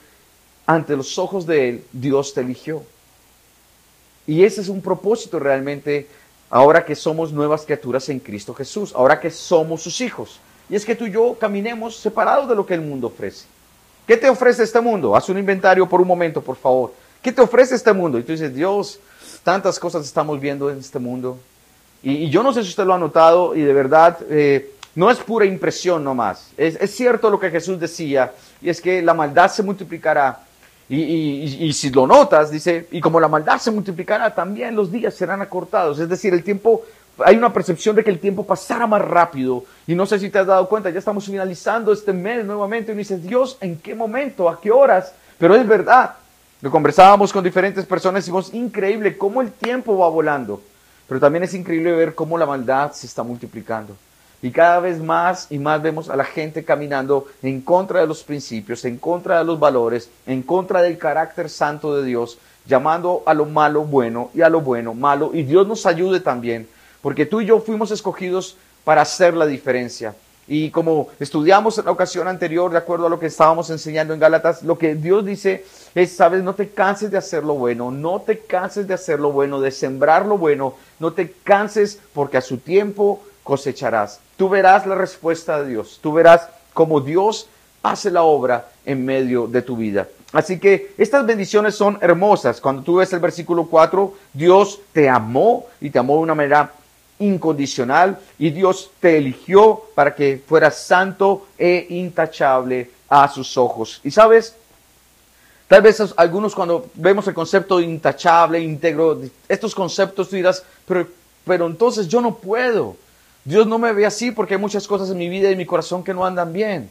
ante 0.65 0.95
los 0.95 1.17
ojos 1.19 1.45
de 1.45 1.69
Él, 1.69 1.83
Dios 1.91 2.33
te 2.33 2.41
eligió. 2.41 2.83
Y 4.27 4.43
ese 4.43 4.61
es 4.61 4.69
un 4.69 4.81
propósito 4.81 5.39
realmente 5.39 6.07
ahora 6.49 6.85
que 6.85 6.95
somos 6.95 7.31
nuevas 7.31 7.63
criaturas 7.65 8.07
en 8.09 8.19
Cristo 8.19 8.53
Jesús, 8.53 8.93
ahora 8.95 9.19
que 9.19 9.29
somos 9.29 9.81
sus 9.81 10.01
hijos. 10.01 10.39
Y 10.69 10.75
es 10.75 10.85
que 10.85 10.95
tú 10.95 11.05
y 11.05 11.11
yo 11.11 11.37
caminemos 11.39 11.95
separados 11.97 12.49
de 12.49 12.55
lo 12.55 12.65
que 12.65 12.73
el 12.73 12.81
mundo 12.81 13.07
ofrece. 13.07 13.45
¿Qué 14.07 14.17
te 14.17 14.29
ofrece 14.29 14.63
este 14.63 14.81
mundo? 14.81 15.15
Haz 15.15 15.29
un 15.29 15.37
inventario 15.37 15.87
por 15.87 16.01
un 16.01 16.07
momento, 16.07 16.41
por 16.41 16.55
favor. 16.55 16.93
¿Qué 17.21 17.31
te 17.31 17.41
ofrece 17.41 17.75
este 17.75 17.91
mundo? 17.91 18.19
Y 18.19 18.23
tú 18.23 18.31
dices, 18.31 18.53
Dios, 18.53 18.99
tantas 19.43 19.79
cosas 19.79 20.05
estamos 20.05 20.39
viendo 20.39 20.69
en 20.69 20.79
este 20.79 20.99
mundo. 20.99 21.39
Y, 22.03 22.29
yo 22.29 22.43
no 22.43 22.53
sé 22.53 22.63
si 22.63 22.69
usted 22.69 22.85
lo 22.85 22.93
ha 22.93 22.99
notado 22.99 23.55
y 23.55 23.61
de 23.61 23.73
verdad 23.73 24.17
eh, 24.29 24.71
no 24.93 25.09
es 25.09 25.17
pura 25.17 25.45
impresión 25.45 26.03
nomás. 26.03 26.51
Es, 26.55 26.75
es 26.79 26.95
cierto 26.95 27.29
lo 27.29 27.39
que 27.39 27.49
Jesús 27.49 27.79
decía 27.79 28.31
y 28.61 28.69
es 28.69 28.79
que 28.79 29.01
la 29.01 29.13
maldad 29.13 29.51
se 29.51 29.63
multiplicará. 29.63 30.39
Y, 30.87 31.73
si 31.73 31.89
lo 31.89 32.05
notas, 32.05 32.51
dice, 32.51 32.87
y 32.91 33.01
como 33.01 33.19
la 33.19 33.27
maldad 33.27 33.57
se 33.57 33.71
multiplicará, 33.71 34.35
también 34.35 34.75
los 34.75 34.91
días 34.91 35.15
serán 35.15 35.41
acortados. 35.41 35.97
Es 35.97 36.07
decir, 36.07 36.31
el 36.33 36.43
tiempo 36.43 36.83
hay 37.23 37.37
una 37.37 37.53
percepción 37.53 37.95
de 37.95 38.03
que 38.03 38.09
el 38.09 38.19
tiempo 38.19 38.45
pasará 38.45 38.87
más 38.87 39.01
rápido. 39.01 39.63
Y 39.87 39.95
no 39.95 40.05
sé 40.05 40.19
si 40.19 40.29
te 40.29 40.39
has 40.39 40.47
dado 40.47 40.67
cuenta, 40.67 40.89
ya 40.89 40.99
estamos 40.99 41.25
finalizando 41.25 41.93
este 41.93 42.13
mes 42.13 42.45
nuevamente 42.45 42.91
y 42.91 42.95
dices, 42.95 43.23
Dios, 43.23 43.57
¿en 43.61 43.77
qué 43.77 43.95
momento? 43.95 44.49
¿A 44.49 44.59
qué 44.59 44.71
horas? 44.71 45.13
Pero 45.37 45.55
es 45.55 45.67
verdad. 45.67 46.15
Lo 46.61 46.71
conversábamos 46.71 47.31
con 47.31 47.43
diferentes 47.43 47.85
personas 47.85 48.19
y 48.19 48.21
decimos, 48.23 48.53
increíble 48.53 49.17
cómo 49.17 49.41
el 49.41 49.51
tiempo 49.51 49.97
va 49.97 50.09
volando. 50.09 50.61
Pero 51.07 51.19
también 51.19 51.43
es 51.43 51.53
increíble 51.53 51.91
ver 51.91 52.15
cómo 52.15 52.37
la 52.37 52.45
maldad 52.45 52.91
se 52.91 53.05
está 53.05 53.23
multiplicando. 53.23 53.95
Y 54.41 54.51
cada 54.51 54.79
vez 54.79 55.01
más 55.01 55.47
y 55.49 55.57
más 55.57 55.81
vemos 55.81 56.09
a 56.09 56.15
la 56.15 56.23
gente 56.23 56.63
caminando 56.63 57.27
en 57.41 57.61
contra 57.61 58.01
de 58.01 58.07
los 58.07 58.23
principios, 58.23 58.83
en 58.85 58.97
contra 58.97 59.39
de 59.39 59.45
los 59.45 59.59
valores, 59.59 60.09
en 60.27 60.43
contra 60.43 60.81
del 60.81 60.97
carácter 60.97 61.49
santo 61.49 61.95
de 61.95 62.03
Dios, 62.03 62.37
llamando 62.65 63.23
a 63.25 63.33
lo 63.33 63.45
malo 63.45 63.83
bueno 63.83 64.29
y 64.33 64.41
a 64.41 64.49
lo 64.49 64.61
bueno 64.61 64.93
malo. 64.93 65.31
Y 65.33 65.43
Dios 65.43 65.67
nos 65.67 65.85
ayude 65.85 66.19
también 66.19 66.67
porque 67.05 67.27
tú 67.27 67.39
y 67.39 67.45
yo 67.45 67.59
fuimos 67.59 67.91
escogidos 67.91 68.57
para 68.83 69.03
hacer 69.03 69.35
la 69.35 69.45
diferencia. 69.45 70.15
Y 70.47 70.71
como 70.71 71.09
estudiamos 71.19 71.77
en 71.77 71.85
la 71.85 71.91
ocasión 71.91 72.27
anterior, 72.27 72.71
de 72.71 72.79
acuerdo 72.79 73.05
a 73.05 73.09
lo 73.11 73.19
que 73.19 73.27
estábamos 73.27 73.69
enseñando 73.69 74.15
en 74.15 74.19
Gálatas, 74.19 74.63
lo 74.63 74.75
que 74.75 74.95
Dios 74.95 75.23
dice 75.23 75.65
es, 75.93 76.15
sabes, 76.15 76.41
no 76.41 76.55
te 76.55 76.69
canses 76.69 77.11
de 77.11 77.19
hacer 77.19 77.43
lo 77.43 77.53
bueno, 77.53 77.91
no 77.91 78.21
te 78.21 78.39
canses 78.39 78.87
de 78.87 78.95
hacer 78.95 79.19
lo 79.19 79.31
bueno, 79.31 79.61
de 79.61 79.69
sembrar 79.69 80.25
lo 80.25 80.39
bueno, 80.39 80.73
no 80.97 81.13
te 81.13 81.31
canses 81.43 81.99
porque 82.11 82.37
a 82.37 82.41
su 82.41 82.57
tiempo 82.57 83.21
cosecharás. 83.43 84.19
Tú 84.35 84.49
verás 84.49 84.87
la 84.87 84.95
respuesta 84.95 85.61
de 85.61 85.69
Dios, 85.69 85.99
tú 86.01 86.11
verás 86.11 86.49
cómo 86.73 87.01
Dios 87.01 87.47
hace 87.83 88.09
la 88.09 88.23
obra 88.23 88.69
en 88.83 89.05
medio 89.05 89.45
de 89.45 89.61
tu 89.61 89.77
vida. 89.77 90.07
Así 90.33 90.59
que 90.59 90.95
estas 90.97 91.23
bendiciones 91.23 91.75
son 91.75 91.99
hermosas. 92.01 92.59
Cuando 92.59 92.81
tú 92.81 92.95
ves 92.95 93.13
el 93.13 93.19
versículo 93.19 93.67
4, 93.67 94.11
Dios 94.33 94.81
te 94.91 95.07
amó 95.07 95.67
y 95.79 95.91
te 95.91 95.99
amó 95.99 96.15
de 96.15 96.23
una 96.23 96.33
manera 96.33 96.73
incondicional 97.19 98.19
y 98.37 98.49
Dios 98.49 98.91
te 98.99 99.17
eligió 99.17 99.83
para 99.95 100.15
que 100.15 100.41
fueras 100.45 100.77
santo 100.77 101.47
e 101.57 101.87
intachable 101.89 102.91
a 103.09 103.27
sus 103.27 103.57
ojos. 103.57 104.01
Y 104.03 104.11
sabes, 104.11 104.55
tal 105.67 105.81
vez 105.81 106.01
algunos 106.17 106.53
cuando 106.53 106.89
vemos 106.95 107.27
el 107.27 107.33
concepto 107.33 107.79
intachable, 107.79 108.59
íntegro, 108.59 109.21
estos 109.47 109.73
conceptos 109.73 110.29
tú 110.29 110.35
dirás, 110.35 110.63
pero, 110.87 111.07
pero 111.45 111.67
entonces 111.67 112.07
yo 112.07 112.21
no 112.21 112.35
puedo. 112.35 112.97
Dios 113.43 113.67
no 113.67 113.77
me 113.77 113.93
ve 113.93 114.05
así 114.05 114.31
porque 114.31 114.55
hay 114.55 114.59
muchas 114.59 114.87
cosas 114.87 115.09
en 115.09 115.17
mi 115.17 115.29
vida 115.29 115.49
y 115.49 115.53
en 115.53 115.57
mi 115.57 115.65
corazón 115.65 116.03
que 116.03 116.13
no 116.13 116.25
andan 116.25 116.51
bien. 116.51 116.89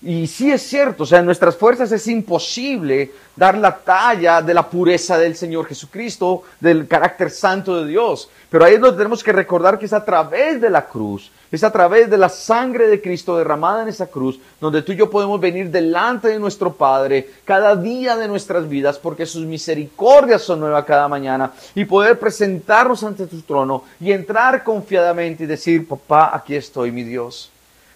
Y 0.00 0.28
sí 0.28 0.52
es 0.52 0.62
cierto, 0.62 1.02
o 1.02 1.06
sea, 1.06 1.18
en 1.18 1.26
nuestras 1.26 1.56
fuerzas 1.56 1.90
es 1.90 2.06
imposible 2.06 3.10
dar 3.34 3.58
la 3.58 3.76
talla 3.76 4.40
de 4.40 4.54
la 4.54 4.68
pureza 4.68 5.18
del 5.18 5.34
Señor 5.34 5.66
Jesucristo, 5.66 6.44
del 6.60 6.86
carácter 6.86 7.32
santo 7.32 7.80
de 7.80 7.88
Dios. 7.88 8.30
Pero 8.48 8.64
ahí 8.64 8.74
es 8.74 8.80
donde 8.80 8.96
tenemos 8.96 9.24
que 9.24 9.32
recordar 9.32 9.76
que 9.76 9.86
es 9.86 9.92
a 9.92 10.04
través 10.04 10.60
de 10.60 10.70
la 10.70 10.86
cruz, 10.86 11.32
es 11.50 11.64
a 11.64 11.72
través 11.72 12.08
de 12.08 12.16
la 12.16 12.28
sangre 12.28 12.86
de 12.86 13.02
Cristo 13.02 13.36
derramada 13.36 13.82
en 13.82 13.88
esa 13.88 14.06
cruz, 14.06 14.38
donde 14.60 14.82
tú 14.82 14.92
y 14.92 14.96
yo 14.96 15.10
podemos 15.10 15.40
venir 15.40 15.68
delante 15.68 16.28
de 16.28 16.38
nuestro 16.38 16.72
Padre 16.72 17.28
cada 17.44 17.74
día 17.74 18.16
de 18.16 18.28
nuestras 18.28 18.68
vidas, 18.68 18.98
porque 19.00 19.26
sus 19.26 19.46
misericordias 19.46 20.42
son 20.42 20.60
nuevas 20.60 20.84
cada 20.84 21.08
mañana, 21.08 21.50
y 21.74 21.84
poder 21.84 22.20
presentarnos 22.20 23.02
ante 23.02 23.26
tu 23.26 23.40
trono 23.42 23.82
y 23.98 24.12
entrar 24.12 24.62
confiadamente 24.62 25.42
y 25.42 25.48
decir, 25.48 25.88
papá, 25.88 26.30
aquí 26.32 26.54
estoy, 26.54 26.92
mi 26.92 27.02
Dios. 27.02 27.50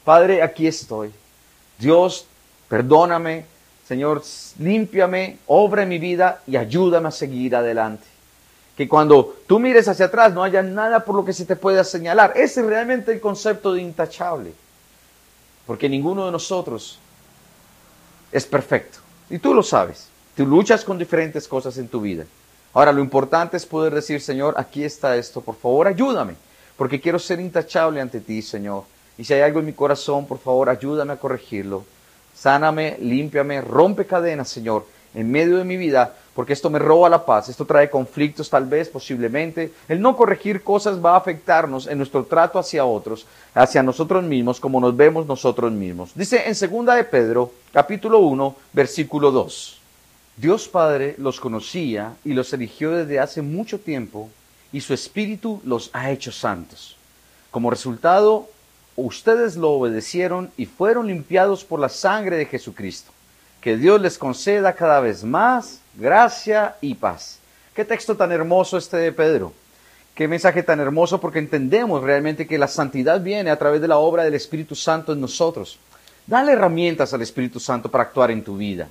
Padre, 0.04 0.42
aquí 0.42 0.66
estoy. 0.66 1.12
Dios, 1.82 2.26
perdóname, 2.68 3.44
Señor, 3.86 4.22
límpiame, 4.58 5.38
obra 5.46 5.82
en 5.82 5.88
mi 5.88 5.98
vida 5.98 6.40
y 6.46 6.56
ayúdame 6.56 7.08
a 7.08 7.10
seguir 7.10 7.56
adelante. 7.56 8.06
Que 8.76 8.88
cuando 8.88 9.36
tú 9.46 9.58
mires 9.58 9.88
hacia 9.88 10.06
atrás 10.06 10.32
no 10.32 10.42
haya 10.42 10.62
nada 10.62 11.04
por 11.04 11.14
lo 11.14 11.24
que 11.24 11.32
se 11.32 11.44
te 11.44 11.56
pueda 11.56 11.84
señalar. 11.84 12.32
Ese 12.36 12.60
es 12.60 12.66
realmente 12.66 13.12
el 13.12 13.20
concepto 13.20 13.74
de 13.74 13.82
intachable. 13.82 14.54
Porque 15.66 15.88
ninguno 15.88 16.24
de 16.24 16.32
nosotros 16.32 16.98
es 18.30 18.46
perfecto. 18.46 18.98
Y 19.28 19.38
tú 19.38 19.52
lo 19.52 19.62
sabes. 19.62 20.08
Tú 20.36 20.46
luchas 20.46 20.84
con 20.84 20.96
diferentes 20.96 21.46
cosas 21.46 21.76
en 21.76 21.88
tu 21.88 22.00
vida. 22.00 22.24
Ahora, 22.72 22.92
lo 22.92 23.02
importante 23.02 23.58
es 23.58 23.66
poder 23.66 23.94
decir, 23.94 24.20
Señor, 24.22 24.54
aquí 24.56 24.82
está 24.84 25.16
esto, 25.16 25.42
por 25.42 25.56
favor, 25.56 25.86
ayúdame, 25.86 26.36
porque 26.78 27.00
quiero 27.00 27.18
ser 27.18 27.38
intachable 27.38 28.00
ante 28.00 28.20
ti, 28.20 28.40
Señor. 28.40 28.84
Y 29.18 29.25
si 29.25 29.35
hay 29.35 29.42
algo 29.42 29.61
en 29.61 29.66
mi 29.66 29.72
corazón, 29.72 30.27
por 30.27 30.38
favor, 30.38 30.68
ayúdame 30.68 31.12
a 31.12 31.18
corregirlo. 31.18 31.85
Sáname, 32.35 32.96
límpiame, 33.01 33.61
rompe 33.61 34.07
cadenas, 34.07 34.48
Señor, 34.48 34.87
en 35.14 35.31
medio 35.31 35.59
de 35.59 35.64
mi 35.64 35.77
vida, 35.77 36.14
porque 36.35 36.55
esto 36.55 36.70
me 36.70 36.79
roba 36.79 37.09
la 37.11 37.27
paz, 37.27 37.48
esto 37.48 37.66
trae 37.66 37.90
conflictos 37.90 38.48
tal 38.48 38.64
vez, 38.66 38.88
posiblemente. 38.88 39.72
El 39.88 40.01
no 40.01 40.16
corregir 40.16 40.62
cosas 40.62 41.05
va 41.05 41.12
a 41.12 41.18
afectarnos 41.18 41.87
en 41.87 41.98
nuestro 41.98 42.25
trato 42.25 42.59
hacia 42.59 42.85
otros, 42.85 43.27
hacia 43.55 43.83
nosotros 43.83 44.25
mismos, 44.25 44.59
como 44.59 44.81
nos 44.81 44.96
vemos 44.96 45.27
nosotros 45.27 45.70
mismos. 45.72 46.12
Dice 46.14 46.48
en 46.48 46.55
segunda 46.55 46.94
de 46.94 47.05
Pedro, 47.05 47.53
capítulo 47.72 48.18
1, 48.20 48.57
versículo 48.72 49.31
2. 49.31 49.79
Dios 50.38 50.68
Padre 50.68 51.14
los 51.18 51.38
conocía 51.38 52.16
y 52.25 52.33
los 52.33 52.53
eligió 52.55 52.92
desde 52.92 53.20
hace 53.20 53.42
mucho 53.42 53.79
tiempo 53.79 54.31
y 54.72 54.81
su 54.81 54.94
Espíritu 54.94 55.61
los 55.64 55.90
ha 55.92 56.11
hecho 56.11 56.33
santos. 56.33 56.96
Como 57.51 57.70
resultado, 57.70 58.48
ustedes 58.96 59.57
lo 59.57 59.70
obedecieron 59.70 60.50
y 60.57 60.66
fueron 60.66 61.07
limpiados 61.07 61.64
por 61.64 61.81
la 61.81 61.88
sangre 61.88 62.37
de 62.37 62.46
Jesucristo. 62.46 63.11
Que 63.61 63.76
Dios 63.76 64.00
les 64.00 64.18
conceda 64.18 64.74
cada 64.74 65.00
vez 65.00 65.24
más 65.24 65.81
gracia 65.94 66.76
y 66.81 66.94
paz. 66.94 67.38
Qué 67.74 67.85
texto 67.85 68.16
tan 68.16 68.33
hermoso 68.33 68.76
este 68.76 68.96
de 68.96 69.12
Pedro. 69.12 69.52
Qué 70.14 70.28
mensaje 70.28 70.62
tan 70.62 70.81
hermoso 70.81 71.20
porque 71.20 71.38
entendemos 71.38 72.02
realmente 72.02 72.46
que 72.46 72.59
la 72.59 72.68
santidad 72.68 73.20
viene 73.20 73.50
a 73.50 73.59
través 73.59 73.81
de 73.81 73.88
la 73.88 73.98
obra 73.98 74.24
del 74.24 74.35
Espíritu 74.35 74.74
Santo 74.74 75.12
en 75.12 75.20
nosotros. 75.20 75.78
Dale 76.26 76.52
herramientas 76.52 77.14
al 77.14 77.22
Espíritu 77.22 77.59
Santo 77.59 77.90
para 77.90 78.05
actuar 78.05 78.31
en 78.31 78.44
tu 78.44 78.57
vida. 78.57 78.88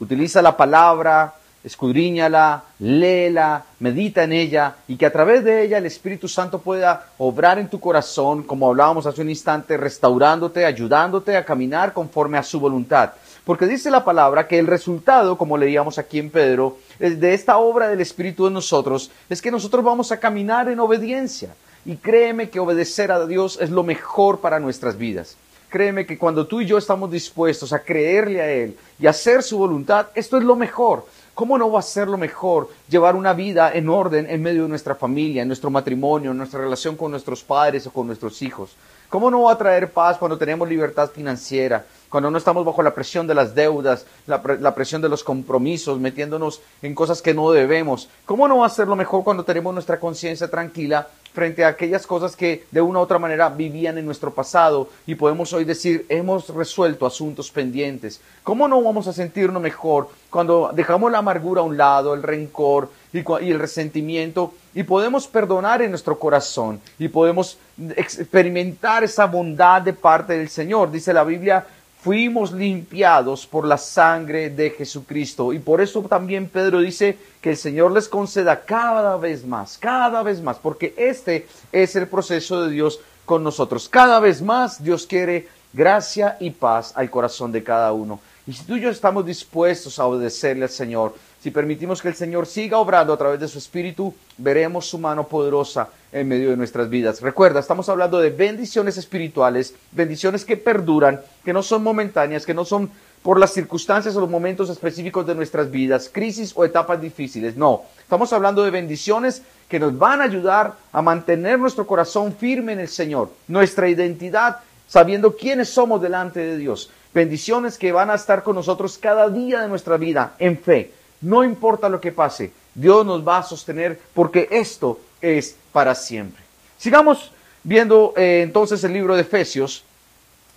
Utiliza 0.00 0.42
la 0.42 0.56
palabra, 0.56 1.34
escudriñala, 1.62 2.64
léela, 2.78 3.64
medita 3.80 4.24
en 4.24 4.32
ella 4.32 4.76
y 4.88 4.96
que 4.96 5.06
a 5.06 5.12
través 5.12 5.44
de 5.44 5.62
ella 5.62 5.78
el 5.78 5.86
Espíritu 5.86 6.28
Santo 6.28 6.60
pueda 6.60 7.06
obrar 7.18 7.58
en 7.58 7.68
tu 7.68 7.78
corazón, 7.80 8.42
como 8.42 8.68
hablábamos 8.68 9.06
hace 9.06 9.20
un 9.20 9.30
instante, 9.30 9.76
restaurándote, 9.76 10.64
ayudándote 10.64 11.36
a 11.36 11.44
caminar 11.44 11.92
conforme 11.92 12.38
a 12.38 12.42
su 12.42 12.60
voluntad. 12.60 13.12
Porque 13.44 13.66
dice 13.66 13.90
la 13.90 14.04
palabra 14.04 14.46
que 14.46 14.58
el 14.58 14.66
resultado, 14.66 15.36
como 15.36 15.58
leíamos 15.58 15.98
aquí 15.98 16.18
en 16.18 16.30
Pedro, 16.30 16.78
de 16.98 17.34
esta 17.34 17.58
obra 17.58 17.88
del 17.88 18.00
Espíritu 18.00 18.46
en 18.46 18.52
nosotros, 18.54 19.10
es 19.28 19.42
que 19.42 19.50
nosotros 19.50 19.84
vamos 19.84 20.12
a 20.12 20.20
caminar 20.20 20.68
en 20.68 20.80
obediencia. 20.80 21.54
Y 21.84 21.96
créeme 21.96 22.50
que 22.50 22.60
obedecer 22.60 23.10
a 23.10 23.26
Dios 23.26 23.58
es 23.60 23.70
lo 23.70 23.82
mejor 23.82 24.40
para 24.40 24.60
nuestras 24.60 24.98
vidas. 24.98 25.36
Créeme 25.70 26.04
que 26.04 26.18
cuando 26.18 26.46
tú 26.46 26.60
y 26.60 26.66
yo 26.66 26.76
estamos 26.76 27.10
dispuestos 27.10 27.72
a 27.72 27.78
creerle 27.78 28.40
a 28.40 28.50
Él 28.50 28.76
y 28.98 29.06
hacer 29.06 29.42
su 29.42 29.56
voluntad, 29.56 30.08
esto 30.14 30.36
es 30.36 30.44
lo 30.44 30.56
mejor. 30.56 31.06
¿Cómo 31.40 31.56
no 31.56 31.70
va 31.70 31.78
a 31.78 31.82
ser 31.82 32.06
lo 32.06 32.18
mejor 32.18 32.68
llevar 32.86 33.16
una 33.16 33.32
vida 33.32 33.72
en 33.72 33.88
orden 33.88 34.26
en 34.28 34.42
medio 34.42 34.64
de 34.64 34.68
nuestra 34.68 34.94
familia, 34.94 35.40
en 35.40 35.48
nuestro 35.48 35.70
matrimonio, 35.70 36.32
en 36.32 36.36
nuestra 36.36 36.60
relación 36.60 36.96
con 36.96 37.10
nuestros 37.10 37.42
padres 37.42 37.86
o 37.86 37.90
con 37.90 38.06
nuestros 38.06 38.42
hijos? 38.42 38.76
¿Cómo 39.08 39.30
no 39.30 39.44
va 39.44 39.52
a 39.52 39.56
traer 39.56 39.90
paz 39.90 40.18
cuando 40.18 40.36
tenemos 40.36 40.68
libertad 40.68 41.08
financiera? 41.08 41.86
Cuando 42.10 42.30
no 42.30 42.36
estamos 42.36 42.62
bajo 42.62 42.82
la 42.82 42.92
presión 42.92 43.26
de 43.26 43.34
las 43.34 43.54
deudas, 43.54 44.04
la, 44.26 44.42
la, 44.60 44.74
presión 44.74 45.00
de 45.00 45.08
los 45.08 45.24
compromisos, 45.24 45.98
metiéndonos 45.98 46.60
en 46.82 46.94
cosas 46.94 47.22
que 47.22 47.32
no 47.32 47.50
debemos. 47.52 48.10
¿Cómo 48.26 48.46
no 48.46 48.58
va 48.58 48.66
a 48.66 48.68
ser 48.68 48.86
lo 48.86 48.94
mejor 48.94 49.24
cuando 49.24 49.42
tenemos 49.42 49.72
nuestra 49.72 49.98
conciencia 49.98 50.50
tranquila 50.50 51.08
frente 51.32 51.64
a 51.64 51.68
aquellas 51.68 52.06
cosas 52.06 52.36
que 52.36 52.64
de 52.70 52.80
una 52.80 52.98
u 52.98 53.02
otra 53.02 53.18
manera 53.18 53.48
vivían 53.48 53.98
en 53.98 54.06
nuestro 54.06 54.32
pasado 54.32 54.88
y 55.06 55.14
podemos 55.14 55.52
hoy 55.52 55.64
decir, 55.64 56.06
hemos 56.08 56.48
resuelto 56.48 57.06
asuntos 57.06 57.50
pendientes. 57.50 58.20
¿Cómo 58.42 58.66
no 58.68 58.82
vamos 58.82 59.06
a 59.06 59.12
sentirnos 59.12 59.62
mejor 59.62 60.08
cuando 60.28 60.70
dejamos 60.74 61.10
la 61.12 61.18
amargura 61.18 61.60
a 61.60 61.64
un 61.64 61.76
lado, 61.76 62.14
el 62.14 62.22
rencor 62.22 62.90
y, 63.12 63.18
y 63.18 63.50
el 63.50 63.58
resentimiento 63.58 64.54
y 64.74 64.82
podemos 64.82 65.26
perdonar 65.26 65.82
en 65.82 65.90
nuestro 65.90 66.18
corazón 66.18 66.80
y 66.98 67.08
podemos 67.08 67.58
experimentar 67.96 69.04
esa 69.04 69.26
bondad 69.26 69.82
de 69.82 69.92
parte 69.92 70.36
del 70.36 70.48
Señor? 70.48 70.90
Dice 70.90 71.12
la 71.12 71.24
Biblia, 71.24 71.66
fuimos 72.02 72.52
limpiados 72.52 73.46
por 73.46 73.66
la 73.66 73.76
sangre 73.76 74.50
de 74.50 74.70
Jesucristo. 74.70 75.52
Y 75.52 75.58
por 75.58 75.80
eso 75.80 76.00
también 76.02 76.48
Pedro 76.48 76.80
dice 76.80 77.18
que 77.40 77.50
el 77.50 77.56
Señor 77.56 77.92
les 77.92 78.08
conceda 78.08 78.64
cada 78.64 79.16
vez 79.16 79.44
más, 79.44 79.78
cada 79.78 80.22
vez 80.22 80.40
más, 80.40 80.58
porque 80.58 80.94
este 80.96 81.46
es 81.72 81.96
el 81.96 82.08
proceso 82.08 82.62
de 82.62 82.70
Dios 82.70 83.00
con 83.26 83.44
nosotros. 83.44 83.88
Cada 83.88 84.18
vez 84.18 84.42
más 84.42 84.82
Dios 84.82 85.06
quiere 85.06 85.48
gracia 85.72 86.36
y 86.40 86.50
paz 86.50 86.92
al 86.96 87.10
corazón 87.10 87.52
de 87.52 87.62
cada 87.62 87.92
uno. 87.92 88.20
Y 88.46 88.52
si 88.54 88.64
tú 88.64 88.76
y 88.76 88.80
yo 88.80 88.90
estamos 88.90 89.24
dispuestos 89.26 89.98
a 89.98 90.06
obedecerle 90.06 90.64
al 90.64 90.70
Señor, 90.70 91.14
si 91.42 91.50
permitimos 91.50 92.02
que 92.02 92.08
el 92.08 92.14
Señor 92.14 92.46
siga 92.46 92.78
obrando 92.78 93.14
a 93.14 93.16
través 93.16 93.40
de 93.40 93.48
su 93.48 93.56
Espíritu, 93.56 94.14
veremos 94.36 94.86
su 94.86 94.98
mano 94.98 95.26
poderosa 95.26 95.88
en 96.12 96.28
medio 96.28 96.50
de 96.50 96.56
nuestras 96.56 96.90
vidas. 96.90 97.22
Recuerda, 97.22 97.60
estamos 97.60 97.88
hablando 97.88 98.18
de 98.18 98.28
bendiciones 98.28 98.98
espirituales, 98.98 99.74
bendiciones 99.90 100.44
que 100.44 100.58
perduran, 100.58 101.20
que 101.42 101.54
no 101.54 101.62
son 101.62 101.82
momentáneas, 101.82 102.44
que 102.44 102.52
no 102.52 102.66
son 102.66 102.90
por 103.22 103.38
las 103.38 103.54
circunstancias 103.54 104.14
o 104.16 104.20
los 104.20 104.28
momentos 104.28 104.68
específicos 104.68 105.26
de 105.26 105.34
nuestras 105.34 105.70
vidas, 105.70 106.10
crisis 106.12 106.52
o 106.54 106.64
etapas 106.64 107.00
difíciles. 107.00 107.56
No, 107.56 107.84
estamos 107.98 108.32
hablando 108.34 108.62
de 108.62 108.70
bendiciones 108.70 109.42
que 109.68 109.80
nos 109.80 109.96
van 109.96 110.20
a 110.20 110.24
ayudar 110.24 110.74
a 110.92 111.00
mantener 111.00 111.58
nuestro 111.58 111.86
corazón 111.86 112.34
firme 112.34 112.74
en 112.74 112.80
el 112.80 112.88
Señor, 112.88 113.30
nuestra 113.48 113.88
identidad, 113.88 114.58
sabiendo 114.86 115.34
quiénes 115.36 115.70
somos 115.70 116.02
delante 116.02 116.40
de 116.40 116.58
Dios. 116.58 116.90
Bendiciones 117.14 117.78
que 117.78 117.92
van 117.92 118.10
a 118.10 118.14
estar 118.14 118.42
con 118.42 118.56
nosotros 118.56 118.98
cada 118.98 119.30
día 119.30 119.62
de 119.62 119.68
nuestra 119.68 119.96
vida 119.96 120.34
en 120.38 120.58
fe 120.58 120.99
no 121.20 121.44
importa 121.44 121.88
lo 121.88 122.00
que 122.00 122.12
pase, 122.12 122.52
Dios 122.74 123.04
nos 123.04 123.26
va 123.26 123.38
a 123.38 123.42
sostener 123.42 124.00
porque 124.14 124.48
esto 124.50 125.00
es 125.20 125.56
para 125.72 125.94
siempre. 125.94 126.42
Sigamos 126.78 127.32
viendo 127.62 128.14
eh, 128.16 128.40
entonces 128.42 128.82
el 128.84 128.92
libro 128.92 129.14
de 129.14 129.22
Efesios 129.22 129.84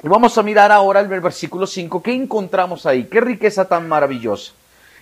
y 0.03 0.07
vamos 0.07 0.37
a 0.37 0.43
mirar 0.43 0.71
ahora 0.71 0.99
el 0.99 1.07
versículo 1.07 1.65
5. 1.65 2.03
¿Qué 2.03 2.13
encontramos 2.13 2.85
ahí? 2.85 3.05
¿Qué 3.05 3.21
riqueza 3.21 3.65
tan 3.65 3.87
maravillosa? 3.87 4.51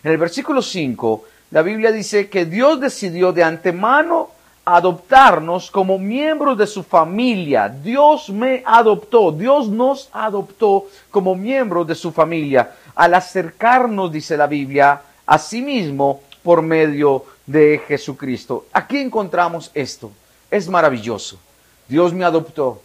En 0.04 0.12
el 0.12 0.18
versículo 0.18 0.62
5, 0.62 1.24
la 1.52 1.62
Biblia 1.62 1.92
dice 1.92 2.30
que 2.30 2.46
Dios 2.46 2.80
decidió 2.80 3.34
de 3.34 3.44
antemano 3.44 4.30
adoptarnos 4.64 5.72
como 5.72 5.98
miembros 5.98 6.58
de 6.58 6.68
su 6.68 6.84
familia. 6.84 7.68
Dios 7.68 8.30
me 8.30 8.64
adoptó, 8.66 9.32
Dios 9.32 9.68
nos 9.70 10.10
adoptó 10.14 10.86
como 11.10 11.36
miembros 11.36 11.88
de 11.88 11.96
su 11.96 12.12
familia. 12.12 12.72
Al 12.96 13.14
acercarnos, 13.16 14.12
dice 14.12 14.38
la 14.38 14.48
Biblia, 14.48 15.02
Asimismo, 15.32 16.20
por 16.44 16.62
medio 16.62 17.24
de 17.46 17.82
Jesucristo. 17.88 18.66
Aquí 18.74 18.98
encontramos 18.98 19.72
esto. 19.74 20.12
Es 20.50 20.68
maravilloso. 20.68 21.40
Dios 21.88 22.14
me 22.14 22.26
adoptó. 22.26 22.82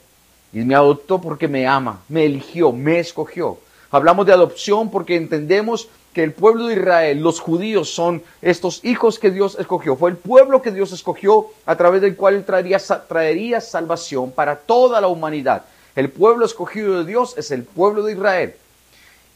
Y 0.52 0.60
me 0.60 0.76
adoptó 0.76 1.20
porque 1.20 1.48
me 1.48 1.66
ama, 1.66 2.02
me 2.08 2.24
eligió, 2.24 2.70
me 2.70 3.00
escogió. 3.00 3.58
Hablamos 3.90 4.26
de 4.26 4.32
adopción 4.32 4.92
porque 4.92 5.16
entendemos 5.16 5.88
que 6.12 6.22
el 6.22 6.32
pueblo 6.32 6.68
de 6.68 6.74
Israel, 6.74 7.20
los 7.20 7.40
judíos, 7.40 7.90
son 7.90 8.22
estos 8.40 8.84
hijos 8.84 9.18
que 9.18 9.32
Dios 9.32 9.56
escogió. 9.58 9.96
Fue 9.96 10.10
el 10.10 10.16
pueblo 10.16 10.62
que 10.62 10.70
Dios 10.70 10.92
escogió 10.92 11.48
a 11.66 11.74
través 11.74 12.00
del 12.00 12.14
cual 12.14 12.44
traería, 12.44 12.78
traería 13.08 13.60
salvación 13.60 14.30
para 14.30 14.54
toda 14.54 15.00
la 15.00 15.08
humanidad. 15.08 15.64
El 15.96 16.10
pueblo 16.10 16.46
escogido 16.46 17.00
de 17.00 17.06
Dios 17.06 17.34
es 17.36 17.50
el 17.50 17.64
pueblo 17.64 18.04
de 18.04 18.12
Israel. 18.12 18.54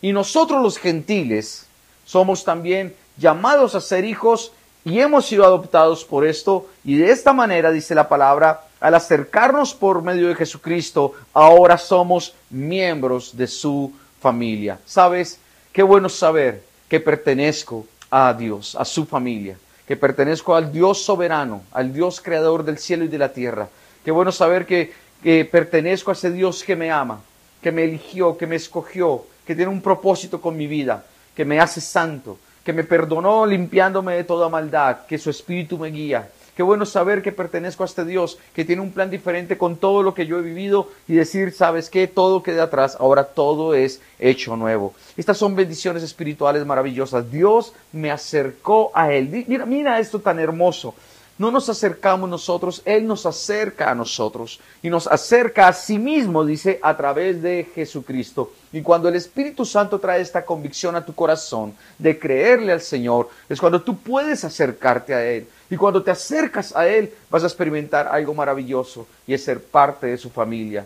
Y 0.00 0.12
nosotros 0.12 0.62
los 0.62 0.78
gentiles, 0.78 1.66
somos 2.10 2.42
también 2.42 2.92
llamados 3.20 3.74
a 3.74 3.80
ser 3.80 4.04
hijos 4.04 4.52
y 4.84 4.98
hemos 4.98 5.26
sido 5.26 5.44
adoptados 5.44 6.04
por 6.04 6.26
esto 6.26 6.66
y 6.84 6.96
de 6.96 7.10
esta 7.10 7.32
manera, 7.32 7.70
dice 7.70 7.94
la 7.94 8.08
palabra, 8.08 8.62
al 8.80 8.94
acercarnos 8.94 9.74
por 9.74 10.02
medio 10.02 10.28
de 10.28 10.34
Jesucristo, 10.34 11.12
ahora 11.34 11.76
somos 11.76 12.34
miembros 12.48 13.36
de 13.36 13.46
su 13.46 13.92
familia. 14.20 14.78
¿Sabes? 14.86 15.38
Qué 15.72 15.82
bueno 15.82 16.08
saber 16.08 16.62
que 16.88 16.98
pertenezco 16.98 17.86
a 18.10 18.32
Dios, 18.32 18.74
a 18.74 18.84
su 18.86 19.04
familia, 19.04 19.58
que 19.86 19.96
pertenezco 19.96 20.56
al 20.56 20.72
Dios 20.72 21.04
soberano, 21.04 21.62
al 21.72 21.92
Dios 21.92 22.20
creador 22.22 22.64
del 22.64 22.78
cielo 22.78 23.04
y 23.04 23.08
de 23.08 23.18
la 23.18 23.32
tierra. 23.32 23.68
Qué 24.02 24.10
bueno 24.10 24.32
saber 24.32 24.64
que, 24.64 24.92
que 25.22 25.44
pertenezco 25.44 26.10
a 26.10 26.14
ese 26.14 26.32
Dios 26.32 26.64
que 26.64 26.74
me 26.74 26.90
ama, 26.90 27.20
que 27.62 27.70
me 27.70 27.84
eligió, 27.84 28.38
que 28.38 28.46
me 28.46 28.56
escogió, 28.56 29.26
que 29.46 29.54
tiene 29.54 29.70
un 29.70 29.82
propósito 29.82 30.40
con 30.40 30.56
mi 30.56 30.66
vida 30.66 31.04
que 31.40 31.44
me 31.46 31.58
hace 31.58 31.80
santo, 31.80 32.38
que 32.64 32.72
me 32.72 32.84
perdonó 32.84 33.46
limpiándome 33.46 34.14
de 34.14 34.24
toda 34.24 34.48
maldad, 34.48 35.06
que 35.06 35.18
su 35.18 35.30
espíritu 35.30 35.78
me 35.78 35.88
guía. 35.88 36.28
Qué 36.56 36.62
bueno 36.62 36.84
saber 36.84 37.22
que 37.22 37.32
pertenezco 37.32 37.84
a 37.84 37.86
este 37.86 38.04
Dios, 38.04 38.38
que 38.54 38.66
tiene 38.66 38.82
un 38.82 38.92
plan 38.92 39.08
diferente 39.08 39.56
con 39.56 39.76
todo 39.76 40.02
lo 40.02 40.12
que 40.12 40.26
yo 40.26 40.38
he 40.38 40.42
vivido 40.42 40.88
y 41.08 41.14
decir, 41.14 41.52
¿sabes 41.52 41.88
qué? 41.88 42.06
Todo 42.06 42.42
queda 42.42 42.64
atrás, 42.64 42.98
ahora 43.00 43.24
todo 43.24 43.74
es 43.74 44.02
hecho 44.18 44.56
nuevo. 44.56 44.92
Estas 45.16 45.38
son 45.38 45.54
bendiciones 45.54 46.02
espirituales 46.02 46.66
maravillosas. 46.66 47.30
Dios 47.30 47.72
me 47.92 48.10
acercó 48.10 48.90
a 48.94 49.10
Él. 49.10 49.46
Mira, 49.48 49.64
mira 49.64 49.98
esto 50.00 50.20
tan 50.20 50.38
hermoso. 50.38 50.94
No 51.40 51.50
nos 51.50 51.70
acercamos 51.70 52.28
nosotros, 52.28 52.82
Él 52.84 53.06
nos 53.06 53.24
acerca 53.24 53.90
a 53.90 53.94
nosotros 53.94 54.60
y 54.82 54.90
nos 54.90 55.06
acerca 55.06 55.68
a 55.68 55.72
sí 55.72 55.98
mismo, 55.98 56.44
dice, 56.44 56.78
a 56.82 56.94
través 56.94 57.40
de 57.40 57.66
Jesucristo. 57.74 58.52
Y 58.74 58.82
cuando 58.82 59.08
el 59.08 59.14
Espíritu 59.14 59.64
Santo 59.64 59.98
trae 59.98 60.20
esta 60.20 60.44
convicción 60.44 60.96
a 60.96 61.06
tu 61.06 61.14
corazón 61.14 61.72
de 61.98 62.18
creerle 62.18 62.72
al 62.72 62.82
Señor, 62.82 63.30
es 63.48 63.58
cuando 63.58 63.80
tú 63.80 63.96
puedes 63.96 64.44
acercarte 64.44 65.14
a 65.14 65.24
Él. 65.24 65.48
Y 65.70 65.76
cuando 65.76 66.02
te 66.02 66.10
acercas 66.10 66.76
a 66.76 66.86
Él, 66.86 67.10
vas 67.30 67.42
a 67.42 67.46
experimentar 67.46 68.06
algo 68.08 68.34
maravilloso 68.34 69.06
y 69.26 69.32
es 69.32 69.42
ser 69.42 69.64
parte 69.64 70.08
de 70.08 70.18
su 70.18 70.28
familia. 70.28 70.84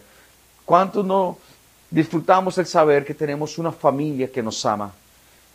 ¿Cuánto 0.64 1.02
no 1.02 1.36
disfrutamos 1.90 2.56
el 2.58 2.66
saber 2.66 3.04
que 3.04 3.12
tenemos 3.12 3.58
una 3.58 3.72
familia 3.72 4.30
que 4.30 4.40
nos 4.40 4.64
ama? 4.64 4.92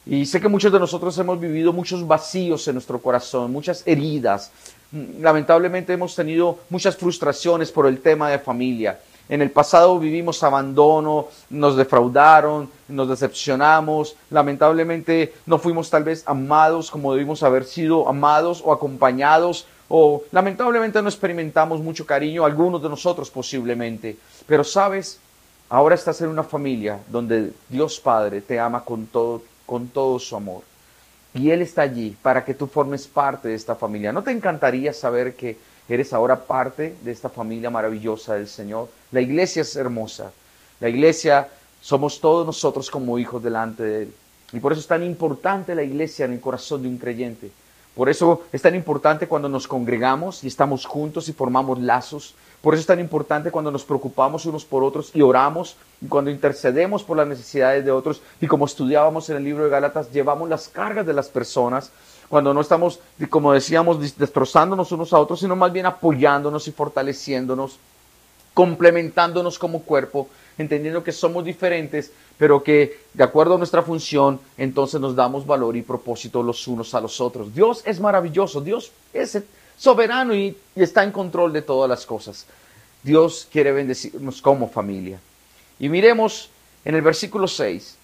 Y 0.06 0.26
sé 0.26 0.42
que 0.42 0.50
muchos 0.50 0.74
de 0.74 0.80
nosotros 0.80 1.18
hemos 1.20 1.40
vivido 1.40 1.72
muchos 1.72 2.06
vacíos 2.06 2.68
en 2.68 2.76
nuestro 2.76 3.00
corazón, 3.00 3.52
muchas 3.52 3.84
heridas, 3.86 4.52
lamentablemente 4.92 5.94
hemos 5.94 6.16
tenido 6.16 6.60
muchas 6.70 6.98
frustraciones 6.98 7.72
por 7.72 7.88
el 7.88 8.00
tema 8.00 8.30
de 8.30 8.40
familia. 8.40 9.00
En 9.30 9.44
el 9.44 9.52
pasado 9.52 10.00
vivimos 10.00 10.42
abandono, 10.42 11.28
nos 11.52 11.78
defraudaron, 11.78 12.68
nos 12.88 13.10
decepcionamos, 13.10 14.16
lamentablemente 14.32 15.36
no 15.46 15.60
fuimos 15.60 15.92
tal 15.92 16.04
vez 16.04 16.24
amados 16.26 16.90
como 16.90 17.14
debimos 17.14 17.44
haber 17.44 17.66
sido 17.66 18.10
amados 18.10 18.64
o 18.66 18.74
acompañados, 18.74 19.68
o 19.88 20.24
lamentablemente 20.32 21.02
no 21.02 21.10
experimentamos 21.10 21.80
mucho 21.80 22.08
cariño, 22.08 22.44
algunos 22.44 22.82
de 22.82 22.90
nosotros 22.90 23.30
posiblemente. 23.30 24.18
Pero 24.48 24.64
sabes, 24.64 25.20
ahora 25.70 25.94
estás 25.94 26.22
en 26.22 26.30
una 26.30 26.44
familia 26.44 27.00
donde 27.08 27.54
Dios 27.70 28.00
Padre 28.00 28.42
te 28.42 28.60
ama 28.60 28.84
con 28.84 29.06
todo, 29.06 29.44
con 29.68 29.90
todo 29.90 30.18
su 30.18 30.36
amor. 30.36 30.69
Y 31.34 31.52
Él 31.52 31.62
está 31.62 31.84
allí 31.84 32.16
para 32.22 32.44
que 32.44 32.54
tú 32.54 32.68
formes 32.68 33.08
parte 33.08 33.50
de 33.50 33.56
esta 33.56 33.76
familia. 33.76 34.12
¿No 34.12 34.24
te 34.24 34.32
encantaría 34.32 34.94
saber 34.94 35.36
que 35.36 35.58
eres 35.88 36.14
ahora 36.14 36.46
parte 36.46 36.96
de 37.04 37.12
esta 37.12 37.30
familia 37.30 37.70
maravillosa 37.70 38.36
del 38.36 38.48
Señor? 38.48 38.90
La 39.12 39.22
iglesia 39.22 39.62
es 39.62 39.76
hermosa. 39.76 40.32
La 40.80 40.90
iglesia 40.90 41.48
somos 41.82 42.20
todos 42.20 42.46
nosotros 42.46 42.90
como 42.90 43.20
hijos 43.20 43.44
delante 43.44 43.84
de 43.84 44.02
Él. 44.04 44.14
Y 44.54 44.60
por 44.60 44.72
eso 44.72 44.82
es 44.82 44.88
tan 44.88 45.04
importante 45.04 45.76
la 45.76 45.84
iglesia 45.84 46.26
en 46.26 46.34
el 46.34 46.42
corazón 46.42 46.82
de 46.82 46.88
un 46.88 46.98
creyente. 46.98 47.52
Por 47.96 48.10
eso 48.10 48.44
es 48.52 48.62
tan 48.62 48.76
importante 48.76 49.28
cuando 49.28 49.50
nos 49.50 49.68
congregamos 49.68 50.44
y 50.44 50.48
estamos 50.48 50.86
juntos 50.86 51.30
y 51.30 51.34
formamos 51.34 51.80
lazos. 51.80 52.34
Por 52.62 52.74
eso 52.74 52.82
es 52.82 52.88
tan 52.88 53.00
importante 53.00 53.52
cuando 53.52 53.72
nos 53.72 53.86
preocupamos 53.86 54.46
unos 54.46 54.66
por 54.66 54.84
otros 54.84 55.12
y 55.14 55.22
oramos, 55.22 55.78
y 56.02 56.08
cuando 56.08 56.30
intercedemos 56.30 57.04
por 57.04 57.18
las 57.18 57.28
necesidades 57.28 57.86
de 57.86 57.92
otros, 57.92 58.22
y 58.42 58.48
como 58.48 58.66
estudiábamos 58.66 59.30
en 59.30 59.38
el 59.38 59.44
libro 59.46 59.64
de 59.64 59.70
Gálatas, 59.70 60.12
llevamos 60.12 60.50
las 60.50 60.68
cargas 60.68 61.06
de 61.06 61.14
las 61.14 61.30
personas, 61.30 61.92
cuando 62.28 62.54
no 62.54 62.62
estamos, 62.62 63.00
como 63.30 63.54
decíamos, 63.54 64.16
destrozándonos 64.18 64.92
unos 64.92 65.14
a 65.14 65.20
otros, 65.20 65.40
sino 65.40 65.56
más 65.56 65.72
bien 65.72 65.86
apoyándonos 65.86 66.68
y 66.68 66.72
fortaleciéndonos, 66.72 67.80
complementándonos 68.54 69.58
como 69.58 69.82
cuerpo, 69.84 70.28
entendiendo 70.58 71.04
que 71.04 71.14
somos 71.14 71.46
diferentes, 71.46 72.12
pero 72.38 72.62
que 72.62 73.00
de 73.14 73.24
acuerdo 73.24 73.56
a 73.56 73.58
nuestra 73.58 73.82
función, 73.82 74.40
entonces 74.58 75.00
nos 75.00 75.16
damos 75.16 75.48
valor 75.48 75.78
y 75.78 75.82
propósito 75.82 76.44
los 76.44 76.68
unos 76.68 76.94
a 76.94 77.02
los 77.02 77.22
otros. 77.22 77.56
Dios 77.56 77.82
es 77.86 78.00
maravilloso, 78.00 78.60
Dios 78.60 78.92
es 79.14 79.42
soberano 79.80 80.36
y, 80.36 80.56
está 80.76 81.04
en 81.04 81.12
control 81.12 81.54
de 81.54 81.62
todas 81.62 81.90
las 81.90 82.06
cosas. 82.06 82.46
Dios 83.02 83.48
quiere 83.52 83.72
bendecirnos 83.72 84.42
como 84.42 84.70
familia. 84.70 85.20
Y 85.80 85.90
miremos 85.90 86.50
en 86.86 86.96
el 86.96 87.02
versículo 87.02 87.48
6. 87.48 87.96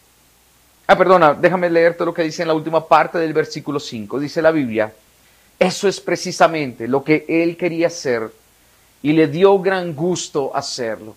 Ah, 0.87 0.97
perdona, 0.97 1.33
déjame 1.33 1.69
leerte 1.69 2.05
lo 2.05 2.13
que 2.13 2.23
dice 2.23 2.41
en 2.41 2.47
la 2.47 2.53
última 2.53 2.87
parte 2.87 3.17
del 3.17 3.33
versículo 3.33 3.79
5. 3.79 4.19
Dice 4.19 4.41
la 4.41 4.51
Biblia, 4.51 4.93
eso 5.59 5.87
es 5.87 5.99
precisamente 5.99 6.87
lo 6.87 7.03
que 7.03 7.25
él 7.27 7.57
quería 7.57 7.87
hacer 7.87 8.31
y 9.01 9.13
le 9.13 9.27
dio 9.27 9.59
gran 9.59 9.93
gusto 9.93 10.55
hacerlo. 10.55 11.15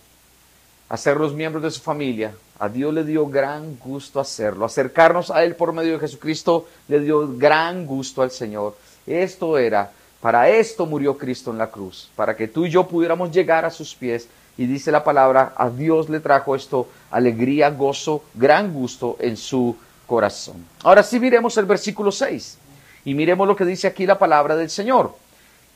Hacer 0.88 1.18
los 1.18 1.34
miembros 1.34 1.62
de 1.62 1.70
su 1.70 1.80
familia. 1.80 2.34
A 2.58 2.68
Dios 2.68 2.92
le 2.92 3.04
dio 3.04 3.26
gran 3.28 3.76
gusto 3.78 4.18
hacerlo. 4.18 4.64
Acercarnos 4.64 5.30
a 5.30 5.44
Él 5.44 5.54
por 5.54 5.72
medio 5.72 5.92
de 5.92 6.00
Jesucristo 6.00 6.66
le 6.88 6.98
dio 6.98 7.36
gran 7.36 7.86
gusto 7.86 8.22
al 8.22 8.32
Señor. 8.32 8.76
Esto 9.06 9.58
era 9.58 9.92
para 10.20 10.48
esto 10.48 10.86
murió 10.86 11.16
Cristo 11.16 11.50
en 11.50 11.58
la 11.58 11.70
cruz, 11.70 12.10
para 12.16 12.36
que 12.36 12.48
tú 12.48 12.66
y 12.66 12.70
yo 12.70 12.86
pudiéramos 12.86 13.30
llegar 13.30 13.64
a 13.64 13.70
sus 13.70 13.94
pies. 13.94 14.28
Y 14.56 14.66
dice 14.66 14.90
la 14.90 15.04
palabra, 15.04 15.52
a 15.56 15.70
Dios 15.70 16.08
le 16.08 16.18
trajo 16.18 16.56
esto 16.56 16.88
alegría, 17.12 17.70
gozo, 17.70 18.24
gran 18.34 18.72
gusto 18.72 19.16
en 19.20 19.36
su 19.36 19.76
corazón. 20.06 20.64
Ahora 20.82 21.04
sí 21.04 21.20
miremos 21.20 21.56
el 21.58 21.66
versículo 21.66 22.10
6 22.10 22.58
y 23.04 23.14
miremos 23.14 23.46
lo 23.46 23.54
que 23.54 23.64
dice 23.64 23.86
aquí 23.86 24.04
la 24.04 24.18
palabra 24.18 24.56
del 24.56 24.68
Señor. 24.68 25.14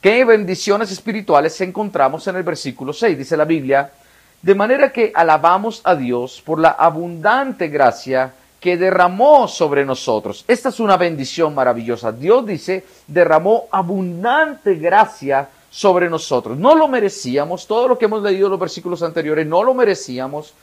¿Qué 0.00 0.24
bendiciones 0.24 0.90
espirituales 0.90 1.61
encontramos 1.61 2.26
en 2.26 2.35
el 2.35 2.42
versículo 2.42 2.92
6? 2.92 3.16
Dice 3.16 3.37
la 3.37 3.44
Biblia, 3.44 3.92
de 4.42 4.55
manera 4.57 4.90
que 4.90 5.12
alabamos 5.14 5.81
a 5.85 5.94
Dios 5.94 6.42
por 6.44 6.59
la 6.59 6.70
abundante 6.70 7.68
gracia 7.68 8.35
que 8.62 8.77
derramó 8.77 9.48
sobre 9.48 9.85
nosotros. 9.85 10.44
Esta 10.46 10.68
es 10.68 10.79
una 10.79 10.96
bendición 10.96 11.53
maravillosa. 11.53 12.12
Dios 12.12 12.46
dice, 12.46 12.85
derramó 13.09 13.66
abundante 13.72 14.77
gracia 14.77 15.48
sobre 15.68 16.09
nosotros. 16.09 16.57
No 16.57 16.77
lo 16.77 16.87
merecíamos, 16.87 17.66
todo 17.66 17.88
lo 17.88 17.98
que 17.98 18.05
hemos 18.05 18.22
leído 18.22 18.46
en 18.46 18.53
los 18.53 18.61
versículos 18.61 19.03
anteriores, 19.03 19.48
no 19.48 19.64
lo 19.64 19.75
merecíamos. 19.75 20.55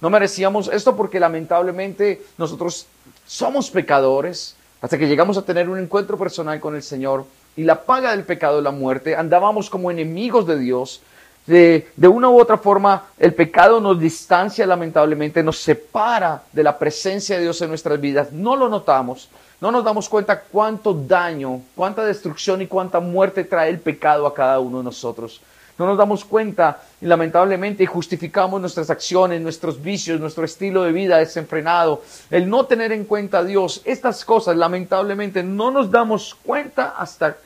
No 0.00 0.08
merecíamos 0.08 0.68
esto 0.72 0.96
porque 0.96 1.18
lamentablemente 1.18 2.22
nosotros 2.38 2.86
somos 3.26 3.70
pecadores 3.70 4.54
hasta 4.80 4.96
que 4.96 5.08
llegamos 5.08 5.36
a 5.36 5.42
tener 5.42 5.68
un 5.68 5.80
encuentro 5.80 6.16
personal 6.16 6.60
con 6.60 6.76
el 6.76 6.84
Señor 6.84 7.24
y 7.56 7.64
la 7.64 7.82
paga 7.82 8.12
del 8.12 8.22
pecado 8.22 8.58
es 8.58 8.64
la 8.64 8.70
muerte. 8.70 9.16
Andábamos 9.16 9.68
como 9.68 9.90
enemigos 9.90 10.46
de 10.46 10.60
Dios 10.60 11.00
de, 11.48 12.08
una 12.08 12.28
u 12.28 12.38
otra 12.38 12.58
forma, 12.58 13.06
el 13.18 13.32
pecado 13.32 13.80
nos 13.80 13.98
distancia 13.98 14.66
lamentablemente, 14.66 15.42
nos 15.42 15.58
separa 15.58 16.42
de 16.52 16.62
la 16.62 16.78
presencia 16.78 17.36
de 17.36 17.42
Dios 17.42 17.60
en 17.62 17.70
nuestras 17.70 17.98
vidas. 17.98 18.32
No 18.32 18.54
lo 18.54 18.68
notamos, 18.68 19.30
no 19.60 19.70
nos 19.70 19.82
damos 19.82 20.10
cuenta 20.10 20.40
cuánto 20.40 20.92
daño, 20.92 21.62
cuánta 21.74 22.04
destrucción 22.04 22.60
y 22.60 22.66
cuánta 22.66 23.00
muerte 23.00 23.44
trae 23.44 23.70
el 23.70 23.78
pecado 23.78 24.26
a 24.26 24.34
cada 24.34 24.60
uno 24.60 24.78
de 24.78 24.84
nosotros. 24.84 25.40
No 25.78 25.86
nos 25.86 25.96
damos 25.96 26.22
cuenta 26.24 26.82
y 27.00 27.06
lamentablemente 27.06 27.86
justificamos 27.86 28.60
nuestras 28.60 28.90
acciones, 28.90 29.40
nuestros 29.40 29.80
vicios, 29.80 30.20
nuestro 30.20 30.44
estilo 30.44 30.82
de 30.82 30.92
vida 30.92 31.16
desenfrenado. 31.16 32.02
El 32.30 32.50
no 32.50 32.66
tener 32.66 32.92
en 32.92 33.04
cuenta 33.04 33.38
a 33.38 33.44
Dios, 33.44 33.80
estas 33.86 34.22
cosas 34.24 34.56
lamentablemente 34.56 35.42
no 35.42 35.70
nos 35.70 35.90
damos 35.90 36.36
cuenta 36.44 36.94
hasta 36.98 37.38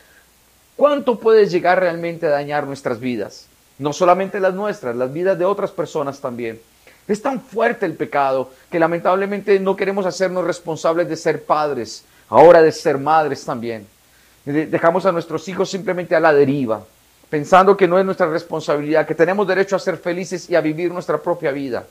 cuánto 0.76 1.20
puede 1.20 1.46
llegar 1.46 1.78
realmente 1.78 2.26
a 2.26 2.30
dañar 2.30 2.66
nuestras 2.66 2.98
vidas 2.98 3.51
no 3.78 3.92
solamente 3.92 4.40
las 4.40 4.54
nuestras, 4.54 4.96
las 4.96 5.12
vidas 5.12 5.38
de 5.38 5.44
otras 5.44 5.70
personas 5.70 6.20
también. 6.20 6.60
Es 7.08 7.20
tan 7.20 7.40
fuerte 7.40 7.84
el 7.84 7.94
pecado 7.94 8.50
que 8.70 8.78
lamentablemente 8.78 9.58
no 9.58 9.76
queremos 9.76 10.06
hacernos 10.06 10.44
responsables 10.44 11.08
de 11.08 11.16
ser 11.16 11.44
padres, 11.44 12.04
ahora 12.28 12.62
de 12.62 12.72
ser 12.72 12.98
madres 12.98 13.44
también. 13.44 13.86
Dejamos 14.44 15.06
a 15.06 15.12
nuestros 15.12 15.46
hijos 15.48 15.70
simplemente 15.70 16.14
a 16.14 16.20
la 16.20 16.32
deriva, 16.32 16.84
pensando 17.28 17.76
que 17.76 17.88
no 17.88 17.98
es 17.98 18.04
nuestra 18.04 18.28
responsabilidad, 18.28 19.06
que 19.06 19.14
tenemos 19.14 19.46
derecho 19.46 19.76
a 19.76 19.80
ser 19.80 19.96
felices 19.96 20.48
y 20.48 20.54
a 20.54 20.60
vivir 20.60 20.92
nuestra 20.92 21.18
propia 21.18 21.50
vida. 21.50 21.84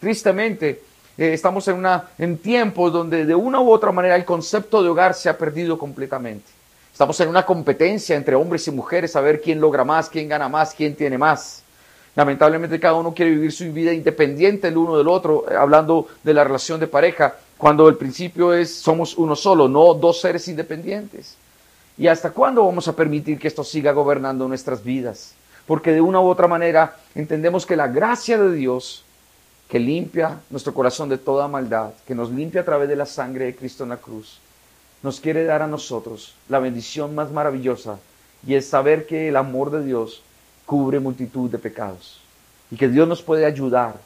Tristemente, 0.00 0.82
eh, 1.16 1.32
estamos 1.32 1.66
en, 1.68 1.84
en 2.18 2.38
tiempos 2.38 2.92
donde 2.92 3.24
de 3.24 3.34
una 3.34 3.60
u 3.60 3.70
otra 3.70 3.90
manera 3.90 4.16
el 4.16 4.24
concepto 4.24 4.82
de 4.82 4.88
hogar 4.88 5.14
se 5.14 5.28
ha 5.28 5.36
perdido 5.36 5.78
completamente. 5.78 6.57
Estamos 6.98 7.20
en 7.20 7.28
una 7.28 7.46
competencia 7.46 8.16
entre 8.16 8.34
hombres 8.34 8.66
y 8.66 8.72
mujeres 8.72 9.14
a 9.14 9.20
ver 9.20 9.40
quién 9.40 9.60
logra 9.60 9.84
más, 9.84 10.08
quién 10.08 10.28
gana 10.28 10.48
más, 10.48 10.74
quién 10.74 10.96
tiene 10.96 11.16
más. 11.16 11.62
Lamentablemente 12.16 12.80
cada 12.80 12.94
uno 12.94 13.14
quiere 13.14 13.30
vivir 13.30 13.52
su 13.52 13.72
vida 13.72 13.92
independiente 13.92 14.66
el 14.66 14.76
uno 14.76 14.98
del 14.98 15.06
otro, 15.06 15.44
eh, 15.48 15.54
hablando 15.54 16.08
de 16.24 16.34
la 16.34 16.42
relación 16.42 16.80
de 16.80 16.88
pareja, 16.88 17.36
cuando 17.56 17.88
el 17.88 17.94
principio 17.94 18.52
es 18.52 18.74
somos 18.74 19.16
uno 19.16 19.36
solo, 19.36 19.68
no 19.68 19.94
dos 19.94 20.20
seres 20.20 20.48
independientes. 20.48 21.36
¿Y 21.96 22.08
hasta 22.08 22.32
cuándo 22.32 22.66
vamos 22.66 22.88
a 22.88 22.96
permitir 22.96 23.38
que 23.38 23.46
esto 23.46 23.62
siga 23.62 23.92
gobernando 23.92 24.48
nuestras 24.48 24.82
vidas? 24.82 25.34
Porque 25.68 25.92
de 25.92 26.00
una 26.00 26.20
u 26.20 26.26
otra 26.26 26.48
manera 26.48 26.96
entendemos 27.14 27.64
que 27.64 27.76
la 27.76 27.86
gracia 27.86 28.38
de 28.38 28.52
Dios, 28.52 29.04
que 29.68 29.78
limpia 29.78 30.40
nuestro 30.50 30.74
corazón 30.74 31.08
de 31.08 31.18
toda 31.18 31.46
maldad, 31.46 31.90
que 32.08 32.16
nos 32.16 32.32
limpia 32.32 32.62
a 32.62 32.64
través 32.64 32.88
de 32.88 32.96
la 32.96 33.06
sangre 33.06 33.44
de 33.44 33.54
Cristo 33.54 33.84
en 33.84 33.90
la 33.90 33.98
cruz, 33.98 34.40
nos 35.02 35.20
quiere 35.20 35.44
dar 35.44 35.62
a 35.62 35.66
nosotros 35.66 36.34
la 36.48 36.58
bendición 36.58 37.14
más 37.14 37.30
maravillosa 37.30 37.98
y 38.46 38.54
es 38.54 38.68
saber 38.68 39.06
que 39.06 39.28
el 39.28 39.36
amor 39.36 39.70
de 39.70 39.84
Dios 39.84 40.22
cubre 40.66 41.00
multitud 41.00 41.50
de 41.50 41.58
pecados 41.58 42.20
y 42.70 42.76
que 42.76 42.88
Dios 42.88 43.08
nos 43.08 43.22
puede 43.22 43.46
ayudar 43.46 43.96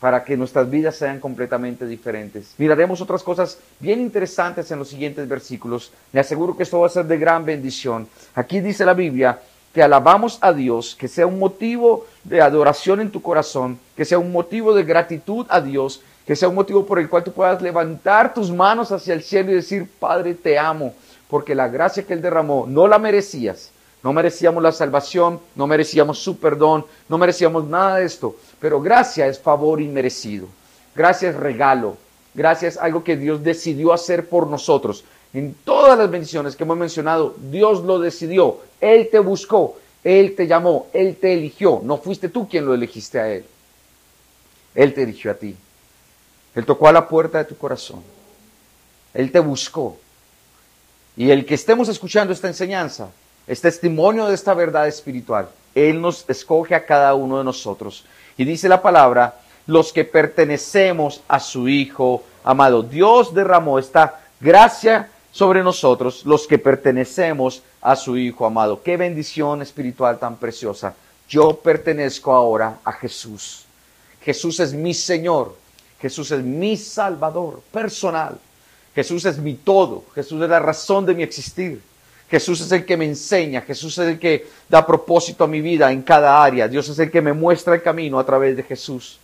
para 0.00 0.22
que 0.22 0.36
nuestras 0.36 0.68
vidas 0.68 0.96
sean 0.96 1.18
completamente 1.18 1.86
diferentes. 1.86 2.54
Miraremos 2.58 3.00
otras 3.00 3.22
cosas 3.22 3.58
bien 3.80 4.00
interesantes 4.00 4.70
en 4.70 4.78
los 4.78 4.88
siguientes 4.88 5.26
versículos. 5.26 5.92
Me 6.12 6.20
aseguro 6.20 6.56
que 6.56 6.62
esto 6.62 6.80
va 6.80 6.88
a 6.88 6.90
ser 6.90 7.06
de 7.06 7.16
gran 7.16 7.44
bendición. 7.44 8.06
Aquí 8.34 8.60
dice 8.60 8.84
la 8.84 8.92
Biblia 8.92 9.40
que 9.72 9.82
alabamos 9.82 10.38
a 10.40 10.52
Dios, 10.52 10.94
que 10.94 11.08
sea 11.08 11.26
un 11.26 11.38
motivo 11.38 12.06
de 12.22 12.40
adoración 12.40 13.00
en 13.00 13.10
tu 13.10 13.22
corazón, 13.22 13.78
que 13.96 14.04
sea 14.04 14.18
un 14.18 14.30
motivo 14.30 14.74
de 14.74 14.84
gratitud 14.84 15.46
a 15.48 15.60
Dios 15.60 16.02
que 16.26 16.36
sea 16.36 16.48
un 16.48 16.54
motivo 16.54 16.86
por 16.86 16.98
el 16.98 17.08
cual 17.08 17.24
tú 17.24 17.32
puedas 17.32 17.60
levantar 17.60 18.32
tus 18.32 18.50
manos 18.50 18.90
hacia 18.92 19.14
el 19.14 19.22
cielo 19.22 19.50
y 19.50 19.56
decir, 19.56 19.88
Padre, 19.98 20.34
te 20.34 20.58
amo, 20.58 20.94
porque 21.28 21.54
la 21.54 21.68
gracia 21.68 22.04
que 22.04 22.14
Él 22.14 22.22
derramó 22.22 22.66
no 22.66 22.86
la 22.86 22.98
merecías. 22.98 23.70
No 24.02 24.12
merecíamos 24.12 24.62
la 24.62 24.72
salvación, 24.72 25.40
no 25.54 25.66
merecíamos 25.66 26.18
su 26.18 26.38
perdón, 26.38 26.84
no 27.08 27.16
merecíamos 27.16 27.64
nada 27.66 27.96
de 27.96 28.04
esto, 28.04 28.36
pero 28.60 28.80
gracia 28.82 29.26
es 29.26 29.38
favor 29.38 29.80
inmerecido. 29.80 30.46
Gracia 30.94 31.30
es 31.30 31.36
regalo. 31.36 31.96
Gracia 32.34 32.68
es 32.68 32.76
algo 32.76 33.02
que 33.02 33.16
Dios 33.16 33.42
decidió 33.42 33.94
hacer 33.94 34.28
por 34.28 34.46
nosotros. 34.46 35.04
En 35.32 35.54
todas 35.64 35.98
las 35.98 36.10
bendiciones 36.10 36.54
que 36.54 36.64
hemos 36.64 36.76
mencionado, 36.76 37.34
Dios 37.50 37.82
lo 37.82 37.98
decidió. 37.98 38.58
Él 38.80 39.08
te 39.10 39.18
buscó, 39.20 39.78
Él 40.04 40.34
te 40.36 40.46
llamó, 40.46 40.88
Él 40.92 41.16
te 41.16 41.32
eligió. 41.32 41.80
No 41.82 41.96
fuiste 41.96 42.28
tú 42.28 42.46
quien 42.46 42.66
lo 42.66 42.74
elegiste 42.74 43.18
a 43.18 43.28
Él. 43.30 43.44
Él 44.74 44.92
te 44.92 45.02
eligió 45.02 45.30
a 45.30 45.34
ti. 45.34 45.56
Él 46.54 46.64
tocó 46.64 46.88
a 46.88 46.92
la 46.92 47.08
puerta 47.08 47.38
de 47.38 47.44
tu 47.44 47.56
corazón. 47.56 48.02
Él 49.12 49.30
te 49.30 49.40
buscó. 49.40 49.96
Y 51.16 51.30
el 51.30 51.46
que 51.46 51.54
estemos 51.54 51.88
escuchando 51.88 52.32
esta 52.32 52.48
enseñanza 52.48 53.08
es 53.46 53.60
testimonio 53.60 54.26
de 54.26 54.34
esta 54.34 54.54
verdad 54.54 54.88
espiritual. 54.88 55.48
Él 55.74 56.00
nos 56.00 56.24
escoge 56.28 56.74
a 56.74 56.84
cada 56.84 57.14
uno 57.14 57.38
de 57.38 57.44
nosotros. 57.44 58.04
Y 58.36 58.44
dice 58.44 58.68
la 58.68 58.82
palabra, 58.82 59.40
los 59.66 59.92
que 59.92 60.04
pertenecemos 60.04 61.22
a 61.28 61.40
su 61.40 61.68
Hijo 61.68 62.22
amado. 62.42 62.82
Dios 62.82 63.34
derramó 63.34 63.78
esta 63.78 64.20
gracia 64.40 65.10
sobre 65.32 65.62
nosotros, 65.62 66.24
los 66.24 66.46
que 66.46 66.58
pertenecemos 66.58 67.62
a 67.80 67.96
su 67.96 68.16
Hijo 68.16 68.46
amado. 68.46 68.82
Qué 68.82 68.96
bendición 68.96 69.62
espiritual 69.62 70.18
tan 70.18 70.36
preciosa. 70.36 70.94
Yo 71.28 71.56
pertenezco 71.56 72.32
ahora 72.32 72.78
a 72.84 72.92
Jesús. 72.92 73.64
Jesús 74.22 74.60
es 74.60 74.72
mi 74.72 74.94
Señor. 74.94 75.56
Jesús 76.04 76.32
es 76.32 76.42
mi 76.42 76.76
Salvador 76.76 77.62
personal. 77.72 78.38
Jesús 78.94 79.24
es 79.24 79.38
mi 79.38 79.54
todo. 79.54 80.04
Jesús 80.14 80.42
es 80.42 80.50
la 80.50 80.60
razón 80.60 81.06
de 81.06 81.14
mi 81.14 81.22
existir. 81.22 81.80
Jesús 82.30 82.60
es 82.60 82.70
el 82.72 82.84
que 82.84 82.98
me 82.98 83.06
enseña. 83.06 83.62
Jesús 83.62 83.96
es 83.96 84.08
el 84.08 84.18
que 84.18 84.46
da 84.68 84.86
propósito 84.86 85.44
a 85.44 85.46
mi 85.46 85.62
vida 85.62 85.90
en 85.90 86.02
cada 86.02 86.44
área. 86.44 86.68
Dios 86.68 86.90
es 86.90 86.98
el 86.98 87.10
que 87.10 87.22
me 87.22 87.32
muestra 87.32 87.74
el 87.74 87.80
camino 87.80 88.18
a 88.18 88.26
través 88.26 88.54
de 88.54 88.62
Jesús. 88.62 89.18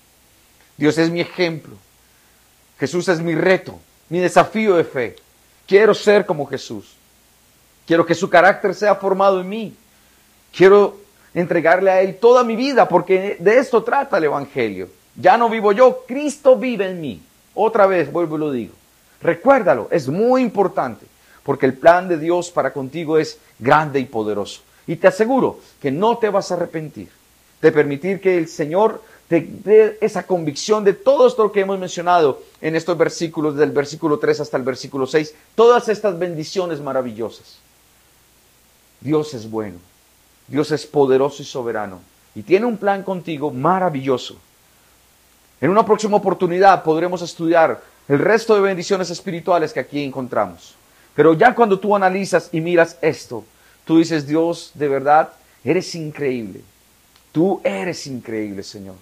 Dios 0.74 0.96
es 0.96 1.10
mi 1.10 1.20
ejemplo. 1.20 1.74
Jesús 2.78 3.08
es 3.08 3.20
mi 3.20 3.34
reto, 3.34 3.78
mi 4.08 4.18
desafío 4.18 4.76
de 4.76 4.84
fe. 4.84 5.16
Quiero 5.66 5.92
ser 5.92 6.24
como 6.24 6.46
Jesús. 6.46 6.94
Quiero 7.86 8.06
que 8.06 8.14
su 8.14 8.30
carácter 8.30 8.74
sea 8.74 8.94
formado 8.94 9.42
en 9.42 9.48
mí. 9.50 9.74
Quiero 10.50 10.96
entregarle 11.34 11.90
a 11.90 12.00
Él 12.00 12.16
toda 12.16 12.42
mi 12.42 12.56
vida, 12.56 12.88
porque 12.88 13.36
de 13.38 13.58
esto 13.58 13.82
trata 13.82 14.16
el 14.16 14.24
Evangelio. 14.24 14.88
Ya 15.16 15.36
no 15.36 15.48
vivo 15.48 15.72
yo, 15.72 16.04
Cristo 16.06 16.56
vive 16.56 16.90
en 16.90 17.00
mí. 17.00 17.22
Otra 17.54 17.86
vez, 17.86 18.10
vuelvo 18.10 18.36
y 18.36 18.40
lo 18.40 18.52
digo. 18.52 18.74
Recuérdalo, 19.20 19.88
es 19.90 20.08
muy 20.08 20.42
importante, 20.42 21.06
porque 21.42 21.66
el 21.66 21.74
plan 21.74 22.08
de 22.08 22.18
Dios 22.18 22.50
para 22.50 22.72
contigo 22.72 23.18
es 23.18 23.38
grande 23.58 24.00
y 24.00 24.04
poderoso. 24.04 24.62
Y 24.86 24.96
te 24.96 25.08
aseguro 25.08 25.60
que 25.80 25.90
no 25.90 26.18
te 26.18 26.30
vas 26.30 26.50
a 26.50 26.54
arrepentir 26.54 27.08
de 27.60 27.72
permitir 27.72 28.20
que 28.20 28.38
el 28.38 28.48
Señor 28.48 29.02
te 29.28 29.40
dé 29.40 29.98
esa 30.00 30.26
convicción 30.26 30.82
de 30.82 30.94
todo 30.94 31.28
esto 31.28 31.52
que 31.52 31.60
hemos 31.60 31.78
mencionado 31.78 32.42
en 32.60 32.74
estos 32.74 32.96
versículos, 32.98 33.54
del 33.56 33.70
versículo 33.70 34.18
3 34.18 34.40
hasta 34.40 34.56
el 34.56 34.62
versículo 34.62 35.06
6, 35.06 35.34
todas 35.54 35.88
estas 35.88 36.18
bendiciones 36.18 36.80
maravillosas. 36.80 37.58
Dios 39.00 39.32
es 39.34 39.48
bueno, 39.48 39.78
Dios 40.48 40.72
es 40.72 40.86
poderoso 40.86 41.42
y 41.42 41.44
soberano, 41.44 42.00
y 42.34 42.42
tiene 42.42 42.66
un 42.66 42.76
plan 42.76 43.02
contigo 43.02 43.50
maravilloso. 43.50 44.36
En 45.60 45.70
una 45.70 45.84
próxima 45.84 46.16
oportunidad 46.16 46.82
podremos 46.82 47.20
estudiar 47.20 47.82
el 48.08 48.18
resto 48.18 48.54
de 48.54 48.62
bendiciones 48.62 49.10
espirituales 49.10 49.72
que 49.72 49.80
aquí 49.80 50.02
encontramos. 50.02 50.74
Pero 51.14 51.34
ya 51.34 51.54
cuando 51.54 51.78
tú 51.78 51.94
analizas 51.94 52.48
y 52.50 52.62
miras 52.62 52.96
esto, 53.02 53.44
tú 53.84 53.98
dices, 53.98 54.26
Dios, 54.26 54.70
de 54.74 54.88
verdad, 54.88 55.30
eres 55.62 55.94
increíble. 55.94 56.62
Tú 57.30 57.60
eres 57.62 58.06
increíble, 58.06 58.62
Señor. 58.62 58.94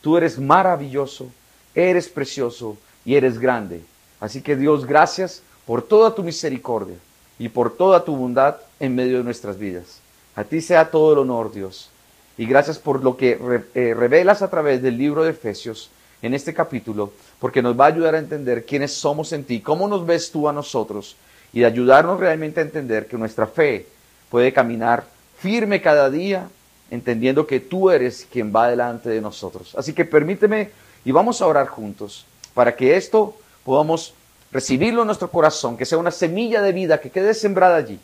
Tú 0.00 0.16
eres 0.16 0.38
maravilloso, 0.38 1.28
eres 1.74 2.08
precioso 2.08 2.76
y 3.04 3.14
eres 3.14 3.38
grande. 3.38 3.82
Así 4.18 4.42
que 4.42 4.56
Dios, 4.56 4.86
gracias 4.86 5.42
por 5.64 5.82
toda 5.82 6.14
tu 6.14 6.24
misericordia 6.24 6.96
y 7.38 7.50
por 7.50 7.76
toda 7.76 8.04
tu 8.04 8.16
bondad 8.16 8.56
en 8.80 8.96
medio 8.96 9.18
de 9.18 9.24
nuestras 9.24 9.58
vidas. 9.58 10.00
A 10.34 10.42
ti 10.42 10.60
sea 10.60 10.90
todo 10.90 11.12
el 11.12 11.20
honor, 11.20 11.52
Dios. 11.52 11.88
Y 12.36 12.46
gracias 12.46 12.78
por 12.78 13.04
lo 13.04 13.16
que 13.16 13.38
eh, 13.74 13.94
revelas 13.96 14.42
a 14.42 14.50
través 14.50 14.82
del 14.82 14.98
libro 14.98 15.22
de 15.22 15.30
Efesios 15.30 15.90
en 16.22 16.34
este 16.34 16.54
capítulo, 16.54 17.12
porque 17.38 17.62
nos 17.62 17.78
va 17.78 17.86
a 17.86 17.88
ayudar 17.88 18.14
a 18.14 18.18
entender 18.18 18.64
quiénes 18.64 18.92
somos 18.92 19.32
en 19.32 19.44
ti, 19.44 19.60
cómo 19.60 19.88
nos 19.88 20.04
ves 20.06 20.30
tú 20.30 20.48
a 20.48 20.52
nosotros, 20.52 21.16
y 21.52 21.60
de 21.60 21.66
ayudarnos 21.66 22.20
realmente 22.20 22.60
a 22.60 22.64
entender 22.64 23.06
que 23.06 23.16
nuestra 23.16 23.46
fe 23.46 23.86
puede 24.28 24.52
caminar 24.52 25.04
firme 25.38 25.80
cada 25.80 26.10
día 26.10 26.48
entendiendo 26.90 27.46
que 27.46 27.60
tú 27.60 27.90
eres 27.90 28.26
quien 28.30 28.52
va 28.54 28.68
delante 28.68 29.08
de 29.08 29.20
nosotros. 29.20 29.74
Así 29.76 29.92
que 29.92 30.04
permíteme 30.04 30.70
y 31.04 31.12
vamos 31.12 31.40
a 31.40 31.46
orar 31.46 31.68
juntos 31.68 32.26
para 32.52 32.76
que 32.76 32.96
esto 32.96 33.36
podamos 33.64 34.14
recibirlo 34.52 35.02
en 35.02 35.06
nuestro 35.06 35.30
corazón, 35.30 35.76
que 35.76 35.86
sea 35.86 35.98
una 35.98 36.10
semilla 36.10 36.60
de 36.60 36.72
vida 36.72 37.00
que 37.00 37.10
quede 37.10 37.34
sembrada 37.34 37.76
allí, 37.76 37.98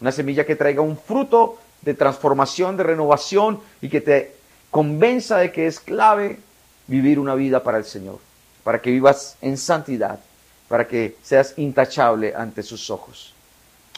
una 0.00 0.12
semilla 0.12 0.44
que 0.44 0.56
traiga 0.56 0.82
un 0.82 0.98
fruto 0.98 1.58
de 1.80 1.94
transformación, 1.94 2.76
de 2.76 2.82
renovación 2.82 3.60
y 3.80 3.88
que 3.88 4.00
te 4.00 4.34
convenza 4.70 5.38
de 5.38 5.52
que 5.52 5.66
es 5.66 5.80
clave 5.80 6.38
vivir 6.86 7.18
una 7.18 7.34
vida 7.34 7.62
para 7.62 7.78
el 7.78 7.84
Señor, 7.84 8.18
para 8.64 8.80
que 8.80 8.90
vivas 8.90 9.36
en 9.40 9.56
santidad, 9.56 10.20
para 10.68 10.86
que 10.86 11.16
seas 11.22 11.54
intachable 11.56 12.34
ante 12.34 12.62
sus 12.62 12.90
ojos. 12.90 13.32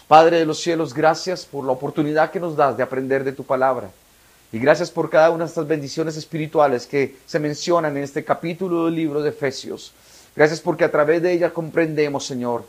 Padre 0.06 0.38
de 0.38 0.46
los 0.46 0.60
cielos, 0.60 0.94
gracias 0.94 1.44
por 1.44 1.64
la 1.64 1.72
oportunidad 1.72 2.30
que 2.30 2.40
nos 2.40 2.56
das 2.56 2.76
de 2.76 2.82
aprender 2.82 3.24
de 3.24 3.32
tu 3.32 3.44
palabra. 3.44 3.90
Y 4.50 4.58
gracias 4.58 4.90
por 4.90 5.10
cada 5.10 5.30
una 5.30 5.44
de 5.44 5.48
estas 5.48 5.66
bendiciones 5.66 6.16
espirituales 6.16 6.86
que 6.86 7.16
se 7.26 7.38
mencionan 7.38 7.96
en 7.96 8.04
este 8.04 8.24
capítulo 8.24 8.86
del 8.86 8.94
libro 8.94 9.20
de 9.20 9.28
Efesios. 9.28 9.92
Gracias 10.34 10.60
porque 10.60 10.84
a 10.84 10.90
través 10.90 11.20
de 11.20 11.32
ella 11.32 11.50
comprendemos, 11.50 12.24
Señor, 12.24 12.64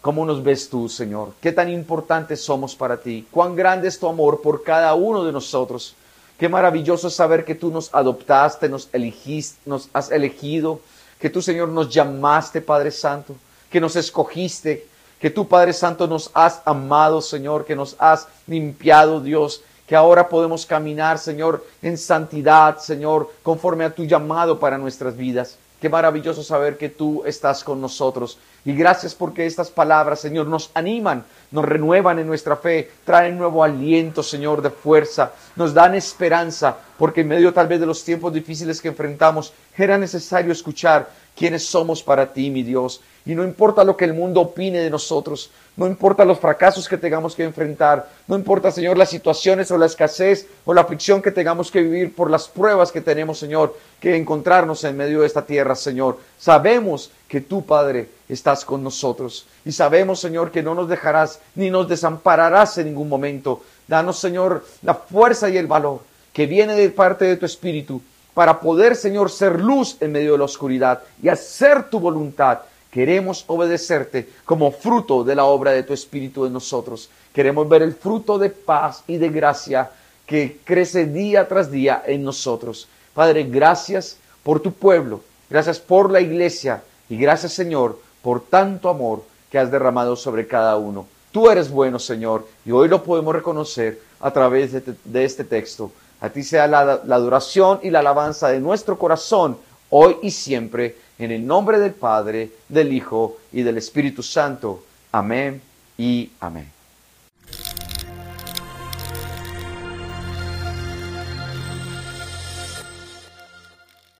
cómo 0.00 0.26
nos 0.26 0.42
ves 0.42 0.68
tú, 0.68 0.88
Señor. 0.88 1.34
Qué 1.40 1.52
tan 1.52 1.68
importantes 1.68 2.40
somos 2.40 2.74
para 2.74 2.96
ti. 2.96 3.26
Cuán 3.30 3.54
grande 3.54 3.86
es 3.86 4.00
tu 4.00 4.08
amor 4.08 4.42
por 4.42 4.64
cada 4.64 4.92
uno 4.94 5.22
de 5.22 5.30
nosotros. 5.30 5.94
Qué 6.40 6.48
maravilloso 6.48 7.10
saber 7.10 7.44
que 7.44 7.54
tú 7.54 7.70
nos 7.70 7.94
adoptaste, 7.94 8.70
nos 8.70 8.88
elegiste, 8.94 9.60
nos 9.66 9.90
has 9.92 10.10
elegido, 10.10 10.80
que 11.18 11.28
tú, 11.28 11.42
Señor, 11.42 11.68
nos 11.68 11.90
llamaste, 11.90 12.62
Padre 12.62 12.92
Santo, 12.92 13.34
que 13.70 13.78
nos 13.78 13.94
escogiste, 13.94 14.86
que 15.20 15.28
tú, 15.28 15.46
Padre 15.46 15.74
Santo, 15.74 16.06
nos 16.06 16.30
has 16.32 16.62
amado, 16.64 17.20
Señor, 17.20 17.66
que 17.66 17.76
nos 17.76 17.94
has 17.98 18.26
limpiado, 18.46 19.20
Dios, 19.20 19.62
que 19.86 19.94
ahora 19.94 20.30
podemos 20.30 20.64
caminar, 20.64 21.18
Señor, 21.18 21.62
en 21.82 21.98
santidad, 21.98 22.78
Señor, 22.78 23.30
conforme 23.42 23.84
a 23.84 23.94
tu 23.94 24.04
llamado 24.06 24.58
para 24.58 24.78
nuestras 24.78 25.18
vidas. 25.18 25.58
Qué 25.78 25.90
maravilloso 25.90 26.42
saber 26.42 26.78
que 26.78 26.88
tú 26.88 27.22
estás 27.26 27.62
con 27.62 27.82
nosotros. 27.82 28.38
Y 28.64 28.72
gracias 28.74 29.14
porque 29.14 29.44
estas 29.44 29.70
palabras, 29.70 30.20
Señor, 30.20 30.46
nos 30.46 30.70
animan, 30.72 31.24
nos 31.50 31.64
renuevan 31.64 32.18
en 32.18 32.26
nuestra 32.26 32.56
fe, 32.56 32.90
traen 33.04 33.36
nuevo 33.36 33.64
aliento, 33.64 34.22
Señor, 34.22 34.62
de 34.62 34.70
fuerza, 34.70 35.32
nos 35.56 35.74
dan 35.74 35.94
esperanza, 35.94 36.76
porque 36.98 37.22
en 37.22 37.28
medio 37.28 37.52
tal 37.52 37.66
vez 37.66 37.80
de 37.80 37.86
los 37.86 38.04
tiempos 38.04 38.32
difíciles 38.32 38.80
que 38.80 38.88
enfrentamos, 38.88 39.52
era 39.76 39.98
necesario 39.98 40.52
escuchar 40.52 41.08
quiénes 41.40 41.64
somos 41.64 42.02
para 42.02 42.34
ti, 42.34 42.50
mi 42.50 42.62
Dios. 42.62 43.00
Y 43.24 43.34
no 43.34 43.44
importa 43.44 43.82
lo 43.82 43.96
que 43.96 44.04
el 44.04 44.12
mundo 44.12 44.42
opine 44.42 44.80
de 44.80 44.90
nosotros, 44.90 45.50
no 45.74 45.86
importa 45.86 46.26
los 46.26 46.38
fracasos 46.38 46.86
que 46.86 46.98
tengamos 46.98 47.34
que 47.34 47.44
enfrentar, 47.44 48.10
no 48.28 48.36
importa, 48.36 48.70
Señor, 48.70 48.98
las 48.98 49.08
situaciones 49.08 49.70
o 49.70 49.78
la 49.78 49.86
escasez 49.86 50.46
o 50.66 50.74
la 50.74 50.82
aflicción 50.82 51.22
que 51.22 51.30
tengamos 51.30 51.70
que 51.70 51.80
vivir 51.80 52.14
por 52.14 52.30
las 52.30 52.46
pruebas 52.46 52.92
que 52.92 53.00
tenemos, 53.00 53.38
Señor, 53.38 53.74
que 54.00 54.16
encontrarnos 54.16 54.84
en 54.84 54.98
medio 54.98 55.22
de 55.22 55.28
esta 55.28 55.46
tierra, 55.46 55.74
Señor. 55.76 56.18
Sabemos 56.38 57.10
que 57.26 57.40
tú, 57.40 57.64
Padre, 57.64 58.10
estás 58.28 58.66
con 58.66 58.82
nosotros 58.82 59.46
y 59.64 59.72
sabemos, 59.72 60.20
Señor, 60.20 60.50
que 60.50 60.62
no 60.62 60.74
nos 60.74 60.90
dejarás 60.90 61.40
ni 61.54 61.70
nos 61.70 61.88
desampararás 61.88 62.76
en 62.76 62.84
ningún 62.84 63.08
momento. 63.08 63.62
Danos, 63.88 64.18
Señor, 64.18 64.66
la 64.82 64.92
fuerza 64.92 65.48
y 65.48 65.56
el 65.56 65.66
valor 65.66 66.00
que 66.34 66.44
viene 66.44 66.74
de 66.74 66.90
parte 66.90 67.24
de 67.24 67.38
tu 67.38 67.46
Espíritu 67.46 68.02
para 68.34 68.60
poder, 68.60 68.96
Señor, 68.96 69.30
ser 69.30 69.60
luz 69.60 69.96
en 70.00 70.12
medio 70.12 70.32
de 70.32 70.38
la 70.38 70.44
oscuridad 70.44 71.02
y 71.22 71.28
hacer 71.28 71.90
tu 71.90 72.00
voluntad 72.00 72.60
Queremos 72.90 73.44
obedecerte 73.46 74.28
como 74.44 74.72
fruto 74.72 75.22
de 75.22 75.36
la 75.36 75.44
obra 75.44 75.70
de 75.70 75.84
tu 75.84 75.92
Espíritu 75.92 76.44
en 76.44 76.52
nosotros. 76.52 77.08
Queremos 77.32 77.68
ver 77.68 77.82
el 77.82 77.94
fruto 77.94 78.36
de 78.36 78.50
paz 78.50 79.04
y 79.06 79.16
de 79.16 79.28
gracia 79.28 79.90
que 80.26 80.58
crece 80.64 81.06
día 81.06 81.46
tras 81.46 81.70
día 81.70 82.02
en 82.04 82.24
nosotros. 82.24 82.88
Padre, 83.14 83.44
gracias 83.44 84.16
por 84.42 84.60
tu 84.60 84.72
pueblo, 84.72 85.20
gracias 85.48 85.78
por 85.78 86.10
la 86.10 86.20
iglesia 86.20 86.82
y 87.08 87.16
gracias 87.16 87.52
Señor 87.52 88.00
por 88.22 88.40
tanto 88.42 88.88
amor 88.88 89.22
que 89.50 89.58
has 89.58 89.70
derramado 89.70 90.16
sobre 90.16 90.48
cada 90.48 90.76
uno. 90.76 91.06
Tú 91.30 91.48
eres 91.48 91.70
bueno, 91.70 92.00
Señor, 92.00 92.48
y 92.64 92.72
hoy 92.72 92.88
lo 92.88 93.04
podemos 93.04 93.34
reconocer 93.34 94.00
a 94.18 94.32
través 94.32 94.72
de, 94.72 95.24
este 95.24 95.44
texto. 95.44 95.92
A 96.20 96.28
ti 96.28 96.42
sea 96.42 96.66
la, 96.66 97.00
la 97.04 97.16
adoración 97.16 97.80
y 97.82 97.90
la 97.90 98.00
alabanza 98.00 98.48
de 98.48 98.60
nuestro 98.60 98.98
corazón, 98.98 99.56
hoy 99.90 100.16
y 100.22 100.30
siempre 100.30 100.96
en 101.18 101.30
el 101.30 101.46
nombre 101.46 101.78
del 101.78 101.92
Padre, 101.92 102.50
del 102.68 102.92
Hijo 102.92 103.38
y 103.52 103.62
del 103.62 103.78
Espíritu 103.78 104.22
Santo. 104.22 104.84
Amén 105.12 105.60
y 105.98 106.30
amén. 106.40 106.79